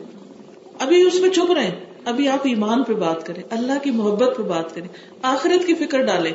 [0.79, 1.75] ابھی اس میں چھپ رہے ہیں۔
[2.05, 4.89] ابھی آپ ایمان پہ بات کریں۔ اللہ کی محبت پہ بات کریں۔
[5.23, 6.33] آخرت کی فکر ڈالیں۔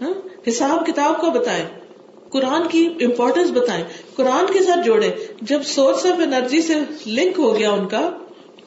[0.00, 0.12] ہاں؟
[0.48, 1.64] حساب کتاب کا بتائیں۔
[2.30, 5.10] قرآن کی امپورٹینس بتائیں، قرآن کے ساتھ جوڑے
[5.42, 6.74] جب سورس آف انرجی سے
[7.06, 8.10] لنک ہو گیا ان کا،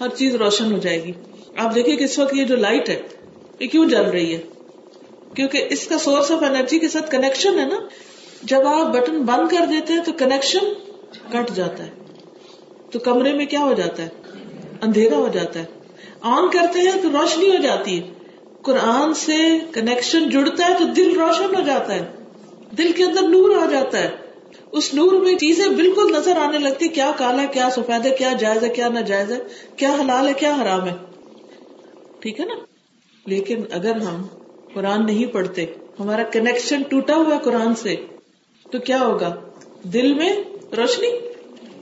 [0.02, 1.12] ہر چیز روشن ہو جائے گی۔
[1.58, 3.02] آپ دیکھیے کہ اس وقت یہ جو لائٹ ہے،
[3.60, 4.42] یہ کیوں جل رہی ہے؟
[5.36, 7.80] کیونکہ اس کا سورس آف انرجی کے ساتھ کنیکشن ہے نا۔
[8.44, 10.74] جب آپ بٹن بند کر دیتے ہیں تو کنیکشن
[11.32, 11.90] کٹ جاتا ہے۔
[12.92, 14.10] تو کمرے میں کیا ہو جاتا ہے؟
[14.82, 15.66] اندھیرا ہو جاتا ہے۔
[16.22, 18.10] آن کرتے ہیں تو روشنی ہو جاتی ہے۔
[18.62, 22.19] قرآن سے کنیکشن جڑتا ہے تو دل روشن ہو جاتا ہے۔
[22.78, 24.10] دل کے اندر نور آ جاتا ہے۔
[24.72, 28.64] اس نور میں چیزیں بالکل نظر آنے لگتی کیا کالا کیا سفید ہے، کیا جائز
[28.64, 29.38] ہے، کیا ناجائز ہے،
[29.76, 30.94] کیا حلال ہے، کیا حرام ہے۔
[32.20, 32.54] ٹھیک ہے نا؟
[33.26, 34.24] لیکن اگر ہم
[34.74, 35.66] قرآن نہیں پڑھتے،
[36.00, 37.96] ہمارا کنیکشن ٹوٹا ہوا قرآن سے،
[38.72, 39.36] تو کیا ہوگا؟
[39.84, 40.36] دل میں
[40.78, 41.08] روشنی،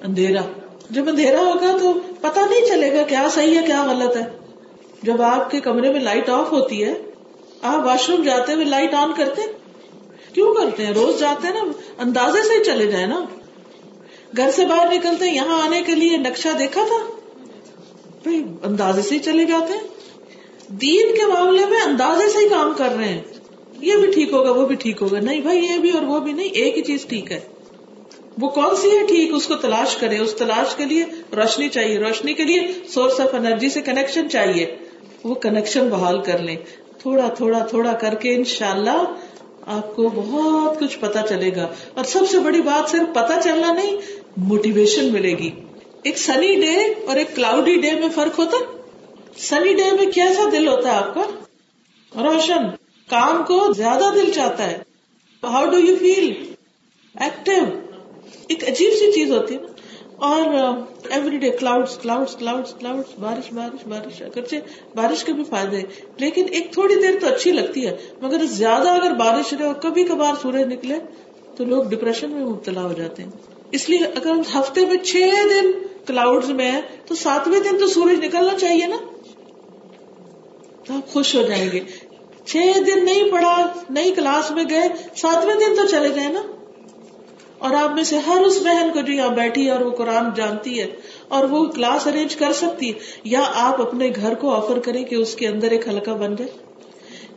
[0.04, 0.42] اندھیرا۔
[0.90, 4.26] جب اندھیرا ہوگا تو پتا نہیں چلے گا کیا صحیح ہے، کیا غلط ہے۔
[5.04, 6.94] جب آپ کے کمرے میں لائٹ آف ہوتی ہے،
[7.62, 9.42] آپ واش روم جاتے ہوئے لائٹ آن کرتے
[10.38, 13.26] کیوں کرتے ہیں؟ روز جاتے ہیں نا، اندازے سے ہی چلے جائیں نا۔
[14.38, 17.12] گھر سے باہر نکلتے ہیں، یہاں آنے کے لیے نقشہ دیکھا تھا۔
[18.24, 19.88] بھائی، اندازے سے ہی چلے جاتے ہیں۔
[20.70, 23.22] دین کے معاملے میں اندازے سے ہی کام کر رہے ہیں۔
[23.82, 26.34] یہ بھی ٹھیک ہوگا، وہ بھی ٹھیک ہوگا۔ نہیں بھائی، یہ بھی اور وہ بھی
[26.34, 27.40] نہیں، ایک ہی چیز ٹھیک ہے۔
[28.42, 31.04] وہ کون سی ہے ٹھیک؟ اس کو تلاش کرے اس تلاش کے لیے
[31.36, 34.76] روشنی چاہیے۔ روشنی کے لیے سورس آف انرجی سے کنیکشن چاہیے۔
[35.24, 36.56] وہ کنیکشن بحال کر لیں۔
[37.00, 39.04] تھوڑا تھوڑا تھوڑا کر کے انشاءاللہ
[39.68, 43.74] آپ کو بہت کچھ پتا چلے گا اور سب سے بڑی بات صرف پتا چلنا
[43.74, 43.98] نہیں
[44.38, 45.50] موٹیویشن ملے گی۔
[46.04, 48.58] ایک سنی ڈے اور ایک کلاؤڈی ڈے میں فرق ہوتا۔
[49.38, 51.22] سنی ڈے میں کیسا دل ہوتا ہے آپ کا؟
[52.24, 52.64] روشن،
[53.10, 54.78] کام کو زیادہ دل چاہتا ہے۔
[55.44, 56.54] How do you feel
[57.20, 57.64] active
[58.48, 59.68] ایک عجیب سی چیز ہوتی ہے۔ نا
[60.18, 60.42] اور
[61.10, 64.56] every day cloud cloud cloud cloud بارش بارش بارش، اگرچہ
[64.96, 65.82] بارش کے بھی فائدے
[66.18, 70.04] لیکن ایک تھوڑی دیر تو اچھی لگتی ہے، مگر زیادہ اگر بارش رہے اور کبھی
[70.04, 71.00] کبھار سورج نکلے،
[71.58, 73.30] تو لوگ ڈپریشن میں مبتلا ہو جاتے ہیں.
[73.72, 75.16] اس لیے اگر ہم ہفتے میں چھ
[75.50, 75.72] دن
[76.06, 78.98] کلاؤڈ میں ہے تو ساتویں دن تو سورج نکلنا چاہیے نا؟
[80.86, 81.80] تو آپ خوش ہو جائیں گے.
[82.46, 82.58] چھ
[82.88, 86.42] دن نہیں پڑھا، نہیں کلاس میں گئے، ساتویں دن تو چلے گئے نا؟
[87.60, 90.30] اور آپ میں سے ہر اس بہن کو جو یہاں بیٹھی ہے اور وہ قرآن
[90.36, 90.86] جانتی ہے
[91.28, 95.16] اور وہ کلاس ارینج کر سکتی ہے، یا آپ اپنے گھر کو آفر کریں کہ
[95.16, 96.52] اس کے اندر ایک ہلکا بن جائے،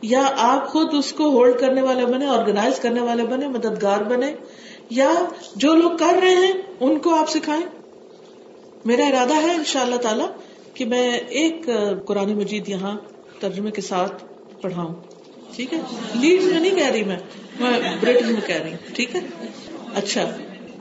[0.07, 4.33] یا آپ خود اس کو ہولڈ کرنے والے بنے آرگنائز کرنے والے بنے، مددگار بنے،
[4.89, 5.11] یا
[5.55, 7.63] جو لوگ کر رہے ہیں، ان کو آپ سکھائیں۔
[8.85, 10.23] میرا ارادہ ہے ان شاء اللہ تعالی
[10.73, 11.09] کہ میں
[11.39, 11.69] ایک
[12.05, 12.95] قرآن مجید یہاں
[13.39, 14.23] ترجمے کے ساتھ
[14.61, 14.93] پڑھاؤں۔
[15.55, 15.79] ٹھیک ہے؟
[16.13, 17.17] لیڈ میں نہیں کہہ رہی میں
[18.01, 19.21] برٹن میں کہہ رہی ہوں۔ ٹھیک ہے؟
[19.95, 20.23] اچھا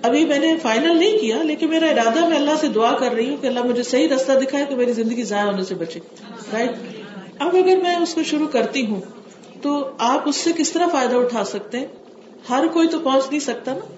[0.02, 3.28] ابھی میں نے فائنل نہیں کیا، لیکن میرا ارادہ، میں اللہ سے دعا کر رہی
[3.28, 6.00] ہوں کہ اللہ مجھے صحیح رستہ دکھائے کہ میری زندگی ضائع ہونے سے بچے
[6.52, 6.70] رائٹ
[7.38, 9.00] اب اگر میں اس کو شروع کرتی ہوں،
[9.62, 11.86] تو آپ اس سے کس طرح فائدہ اٹھا سکتے ہیں؟
[12.50, 13.92] ہر کوئی تو پہنچ نہیں سکتا نا،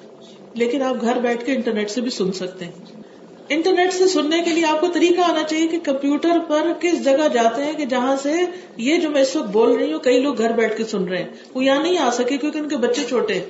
[0.54, 3.00] لیکن آپ گھر بیٹھ کے انٹرنیٹ سے بھی سن سکتے ہیں۔
[3.48, 7.28] انٹرنیٹ سے سننے کے لیے آپ کو طریقہ آنا چاہیے کہ کمپیوٹر پر کس جگہ
[7.32, 8.34] جاتے ہیں کہ جہاں سے
[8.76, 11.18] یہ جو میں اس وقت بول رہی ہوں، کئی لوگ گھر بیٹھ کے سن رہے
[11.18, 13.40] ہیں، وہ یہاں نہیں آ سکے کیونکہ ان کے بچے چھوٹے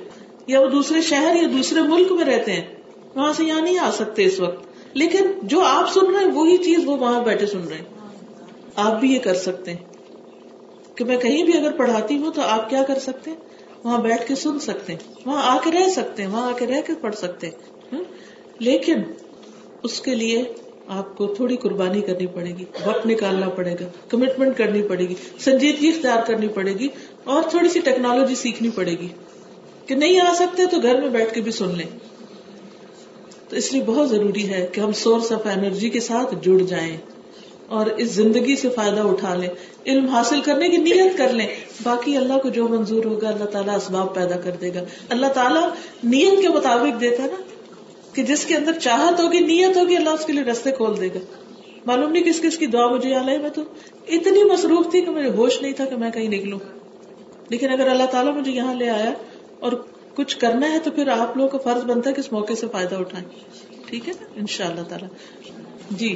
[0.47, 2.75] یا وہ دوسرے شہر یا دوسرے ملک میں رہتے ہیں،
[3.15, 6.57] وہاں سے یہاں نہیں آ سکتے اس وقت۔ لیکن جو آپ سن رہے ہیں، وہی
[6.57, 7.85] چیز وہ وہاں بیٹھے سن رہے ہیں۔
[8.75, 9.83] آپ بھی یہ کر سکتے ہیں۔
[10.95, 13.37] کہ میں کہیں بھی اگر پڑھاتی ہوں تو آپ کیا کر سکتے ہیں؟
[13.83, 16.67] وہاں بیٹھ کے سن سکتے ہیں۔ وہاں آ کے رہ سکتے ہیں، وہاں آ کے
[16.67, 17.55] رہ کے پڑھ سکتے ہیں۔
[18.59, 18.95] لیکن
[19.83, 20.43] اس کے لیے
[20.87, 25.15] آپ کو تھوڑی قربانی کرنی پڑے گی، وقت نکالنا پڑے گا کمٹمنٹ کرنی پڑے گی،
[25.39, 26.87] سنجیدگی اختیار کرنی پڑے گی
[27.23, 29.07] اور تھوڑی سی ٹیکنالوجی سیکھنی پڑے گی۔
[29.87, 31.99] کہ نہیں آ سکتے تو گھر میں بیٹھ کے بھی سن لیں۔
[33.49, 36.97] تو اس لیے بہت ضروری ہے کہ ہم سورس آف انرجی کے ساتھ جڑ جائیں
[37.67, 39.49] اور اس زندگی سے فائدہ اٹھا لیں۔
[39.87, 41.47] علم حاصل کرنے کی نیت کر لیں۔
[41.83, 45.69] باقی اللہ کو جو منظور ہوگا اللہ تعالیٰ اسباب پیدا کر دے گا۔ اللہ تعالیٰ
[46.03, 47.41] نیت کے مطابق دیتا نا
[48.13, 51.07] کہ جس کے اندر چاہت ہوگی، نیت ہوگی، اللہ اس کے لیے رستے کھول دے
[51.07, 51.19] گا۔
[51.85, 53.61] معلوم نہیں کس کس کی دعا مجھے یاد آئی، میں تو
[54.07, 56.59] اتنی مصروف تھی کہ مجھے ہوش نہیں تھا کہ میں کہیں نکلوں۔
[57.49, 59.13] لیکن اگر اللہ تعالیٰ مجھے یہاں لے آیا
[59.63, 59.71] اور
[60.15, 62.67] کچھ کرنا ہے تو پھر آپ لوگوں کا فرض بنتا ہے کہ اس موقع سے
[62.71, 63.27] فائدہ اٹھائیں۔
[63.85, 65.09] ٹھیک ہے نا؟ ان شاء اللہ تعالیٰ۔
[65.91, 66.15] جی۔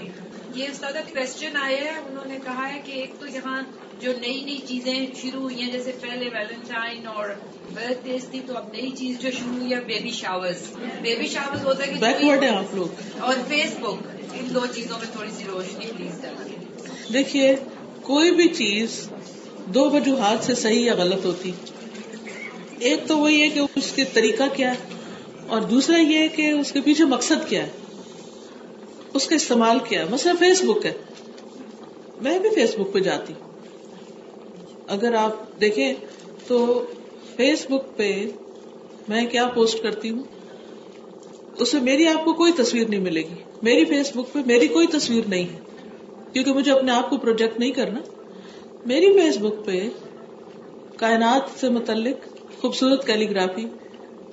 [0.55, 3.61] یہ استاد کوشچن آیا ہے۔ انہوں نے کہا ہے کہ ایک تو یہاں
[3.99, 7.29] جو نئی نئی چیزیں شروع ہوئی ہیں جیسے پہلے ویلنٹائن اور
[7.73, 11.65] برتھ ڈیز تھی تو اب نئی چیز جو شروع ہوئی ہے بیبی شاورز بیبی شاورز
[11.65, 12.87] ہوتا ہے بیکورڈ ہے آپ لوگ۔
[13.19, 16.25] اور فیس بک ان دو چیزوں میں تھوڑی سی روشنی پلیز
[17.13, 17.55] دیکھیے
[18.01, 19.09] کوئی بھی چیز
[19.65, 21.51] دو وجوہات سے صحیح یا غلط ہوتی۔
[22.79, 24.77] ایک تو وہی ہے کہ اس کے طریقہ کیا ہے
[25.47, 27.69] اور دوسرا یہ کہ اس کے پیچھے مقصد کیا ہے
[29.13, 30.93] اس کا استعمال کیا ہے مثلا فیس بک ہے
[32.21, 33.33] میں بھی فیس بک پہ جاتی
[34.87, 35.93] اگر آپ دیکھیں
[36.47, 36.85] تو
[37.35, 38.29] فیس بک پہ
[39.07, 40.23] میں کیا پوسٹ کرتی ہوں؟
[41.57, 44.67] اس میں میری آپ کو کوئی تصویر نہیں ملے گی۔ میری فیس بک پہ میری
[44.67, 45.59] کوئی تصویر نہیں ہے۔
[46.33, 47.99] کیونکہ مجھے اپنے آپ کو پروجیکٹ نہیں کرنا۔
[48.85, 49.89] میری فیس بک پہ
[50.97, 53.65] کائنات سے متعلق خوبصورت کیلیگرافی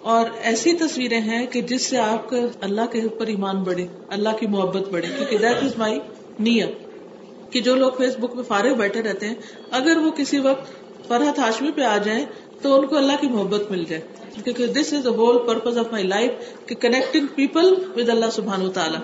[0.04, 4.36] اور ایسی تصویریں ہیں کہ جس سے آپ کا اللہ کے اوپر ایمان بڑھے، اللہ
[4.40, 5.98] کی محبت بڑھے، کیونکہ دیٹ از مائی
[6.38, 9.34] نیت کہ جو لوگ فیس بک میں فارغ بیٹھے رہتے ہیں،
[9.70, 10.72] اگر وہ کسی وقت
[11.08, 12.24] فرحت ہاشمی پہ آ جائیں
[12.62, 14.00] تو ان کو اللہ کی محبت مل جائے،
[14.34, 18.62] کیونکہ this is the whole purpose of my life کہ کنیکٹنگ پیپل ود اللہ سبحان
[18.62, 19.00] و تعالیٰ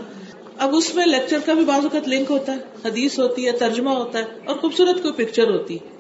[0.59, 3.91] اب اس میں لیکچر کا بھی بعض اوقات لنک ہوتا ہے، حدیث ہوتی ہے، ترجمہ
[3.91, 5.99] ہوتا ہے اور خوبصورت کوئی پکچر ہوتی ہے۔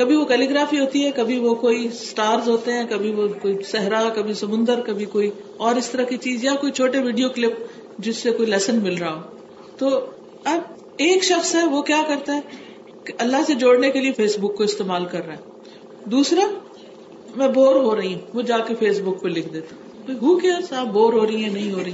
[0.00, 4.08] کبھی وہ کیلیگرافی ہوتی ہے، کبھی وہ کوئی سٹارز ہوتے ہیں، کبھی وہ کوئی صحرا،
[4.14, 7.52] کبھی سمندر، کبھی کوئی اور اس طرح کی چیز یا کوئی چھوٹے ویڈیو کلپ
[7.98, 9.20] جس سے کوئی لیسن مل رہا ہو۔
[9.78, 10.06] تو
[10.44, 10.60] اب
[10.96, 12.40] ایک شخص ہے، وہ کیا کرتا ہے
[13.04, 15.38] کہ اللہ سے جوڑنے کے لیے فیس بک کو استعمال کر رہا ہے۔
[16.04, 16.46] دوسرا،
[17.36, 20.54] میں بور ہو رہی ہوں، وہ جا کے فیس بک پہ لکھ دیتا ہوں کیا
[20.68, 21.92] صاحب بور ہو رہی ہے نہیں ہو رہی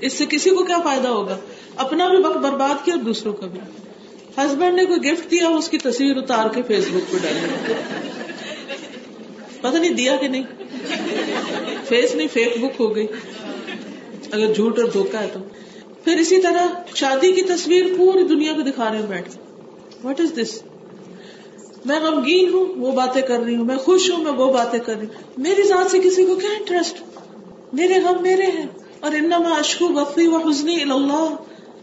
[0.00, 1.36] اس سے کسی کو کیا فائدہ ہوگا؟
[1.76, 3.60] اپنا بھی وقت برباد کیا اور دوسروں کا بھی۔
[4.38, 7.72] ہسبینڈ نے کوئی گفٹ دیا اس کی تصویر اتار کے فیس بک پہ ڈالی۔
[9.60, 10.42] پتہ نہیں دیا کہ نہیں۔
[11.88, 13.06] فیس نہیں فیک بک ہو گئی۔
[14.32, 15.40] اگر جھوٹ اور دھوکا ہے تو۔
[16.04, 19.28] پھر اسی طرح شادی کی تصویر پوری دنیا کو دکھا رہے ہیں بیٹھ
[20.02, 20.62] واٹ از دس
[21.84, 24.94] میں غمگین ہوں، وہ باتیں کر رہی ہوں۔ میں خوش ہوں، میں وہ باتیں کر
[24.94, 27.02] رہی ہوں۔ میری ذات سے کسی کو کیا انٹرسٹ
[27.72, 28.66] میرے غم میرے ہیں۔
[29.00, 31.36] اور انما اشکو وقفی و حسنی اللہ۔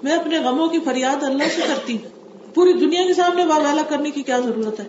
[0.04, 2.11] میں اپنے غموں کی فریاد اللہ سے کرتی ہوں۔
[2.62, 4.86] پوری دنیا کے سامنے والا کرنے کی کیا ضرورت ہے؟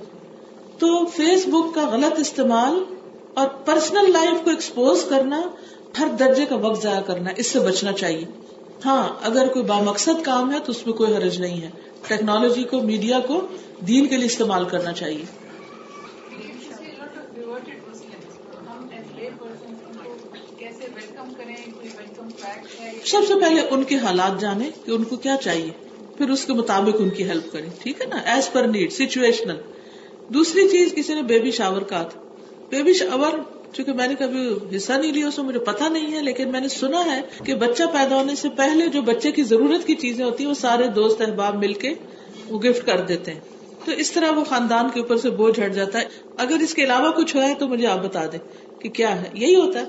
[0.79, 2.95] تو فیس بک کا غلط استعمال
[3.35, 5.43] اور پرسنل لائف کو ایکسپوز کرنا،
[5.99, 8.25] ہر درجے کا وقت ضائع کرنا، اس سے بچنا چاہیے۔
[8.85, 11.71] ہاں اگر کوئی بامقصد کام ہے تو اس میں کوئی حرج نہیں ہے۔
[12.09, 13.47] ٹیکنالوجی کو، میڈیا کو
[13.89, 15.25] دین کے لیے استعمال کرنا چاہیے۔
[23.05, 25.82] سب سے پہلے ان کے حالات جانے کہ ان کو کیا چاہیے۔
[26.19, 29.57] پھر اس کے مطابق ان کی ہیلپ کریں۔ ٹھیک ہے نا؟ ایز پر نیڈ سچویشنل
[30.29, 32.21] دوسری چیز، کسی نے بیبی شاور کا تھا۔
[32.71, 33.39] بیبی شاور
[33.73, 36.61] چونکہ میں نے کبھی حصہ نہیں لیا، اس میں مجھے پتا نہیں ہے، لیکن میں
[36.61, 40.25] نے سنا ہے کہ بچہ پیدا ہونے سے پہلے جو بچے کی ضرورت کی چیزیں
[40.25, 41.95] ہوتی ہیں، وہ سارے دوست، احباب مل کے
[42.49, 43.41] وہ گفٹ کر دیتے ہیں۔
[43.85, 46.05] تو اس طرح وہ خاندان کے اوپر سے بوجھ ہٹ جاتا ہے۔
[46.37, 48.39] اگر اس کے علاوہ کچھ ہوا ہے تو مجھے آپ بتا دیں
[48.79, 49.87] کہ کیا ہے۔ یہی ہوتا ہے۔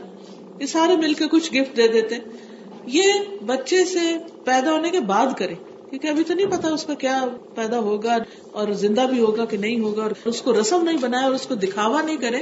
[0.59, 2.15] یہ سارے مل کے کچھ گفٹ دے دیتے
[2.85, 3.03] یہ
[3.45, 5.53] بچے سے پیدا ہونے کے بعد کرے
[5.93, 7.25] کیونکہ ابھی تو نہیں پتا اس کا کیا
[7.55, 8.17] پیدا ہوگا
[8.51, 11.45] اور زندہ بھی ہوگا کہ نہیں ہوگا اور اس کو رسم نہیں بنائے اور اس
[11.47, 12.41] کو دکھاوا نہیں کرے۔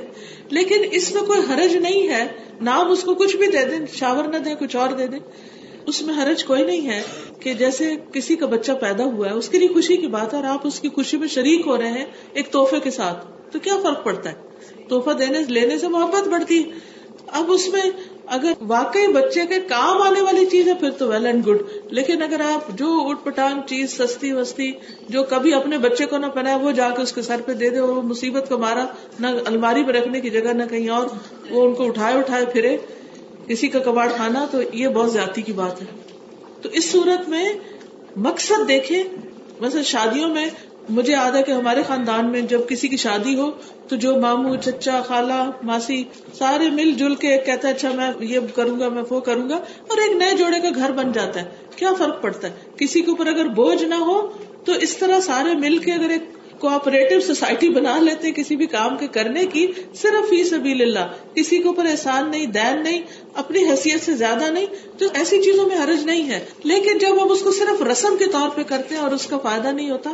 [0.49, 2.27] لیکن اس میں کوئی حرج نہیں ہے۔
[2.61, 5.19] نام اس کو کچھ بھی دے دیں، شاور نہ دیں، کچھ اور دے دیں۔
[5.87, 7.01] اس میں حرج کوئی نہیں ہے
[7.39, 10.39] کہ جیسے کسی کا بچہ پیدا ہوا ہے، اس کے لیے خوشی کی بات ہے
[10.39, 13.59] اور آپ اس کی خوشی میں شریک ہو رہے ہیں ایک تحفے کے ساتھ۔ تو
[13.59, 14.35] کیا فرق پڑتا ہے؟
[14.89, 16.63] تحفہ دینے، لینے سے محبت بڑھتی
[17.27, 17.81] اب اس میں
[18.31, 21.61] اگر واقعی بچے کے کام آنے والی چیز ہے، پھر تو ویل اینڈ گڈ
[21.91, 24.71] لیکن اگر آپ جو اٹھ پٹانگ چیز سستی وستی
[25.09, 27.69] جو کبھی اپنے بچے کو نہ پہنا وہ جا کے اس کے سر پہ دے
[27.69, 28.85] دے، وہ مصیبت کو مارا،
[29.19, 31.07] نہ الماری پہ رکھنے کی جگہ، نہ کہیں اور،
[31.49, 32.77] وہ ان کو اٹھائے اٹھائے پھرے
[33.47, 35.87] کسی کا کباڑ کھانا، تو یہ بہت زیادتی کی بات ہے۔
[36.61, 37.53] تو اس صورت میں
[38.15, 39.03] مقصد دیکھیں
[39.59, 40.45] ویسے شادیوں میں
[40.89, 43.51] مجھے یاد ہے کہ ہمارے خاندان میں جب کسی کی شادی ہو
[43.87, 46.03] تو جو مامو چچا، خالہ، ماسی
[46.37, 49.55] سارے مل جل کے کہتا ہے اچھا میں یہ کروں گا، میں وہ کروں گا،
[49.87, 53.09] اور ایک نئے جوڑے کا گھر بن جاتا ہے۔ کیا فرق پڑتا ہے؟ کسی کے
[53.09, 54.27] اوپر اگر بوجھ نہ ہو
[54.65, 56.21] تو اس طرح سارے مل کے اگر ایک
[56.59, 59.67] کوآپریٹو سوسائٹی بنا لیتے کسی بھی کام کے کرنے کی،
[60.01, 63.01] صرف فی سبیل اللہ، کسی کے اوپر احسان نہیں، دین نہیں،
[63.33, 64.65] اپنی حیثیت سے زیادہ نہیں،
[64.97, 68.25] تو ایسی چیزوں میں حرج نہیں ہے۔ لیکن جب ہم اس کو صرف رسم کے
[68.25, 70.09] طور پہ کرتے ہیں اور اس کا فائدہ نہیں ہوتا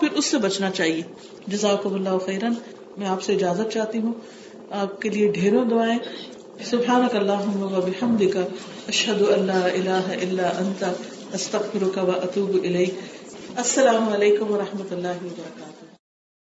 [0.00, 1.02] پھر اس سے بچنا چاہیے۔
[1.46, 2.52] جزاک اللہ خیرن
[2.96, 4.12] میں آپ سے اجازت چاہتی ہوں۔
[4.70, 5.98] آپ کے لیے ڈھیروں دعائیں۔
[6.64, 8.36] سبحانک اللہم و بحمدک۔
[8.88, 10.84] اشہد اللہ الہ الا انت۔
[11.34, 12.94] استغفرک و اتوب الیک۔
[13.56, 15.87] السلام علیکم و رحمۃ اللہ وبرکاتہ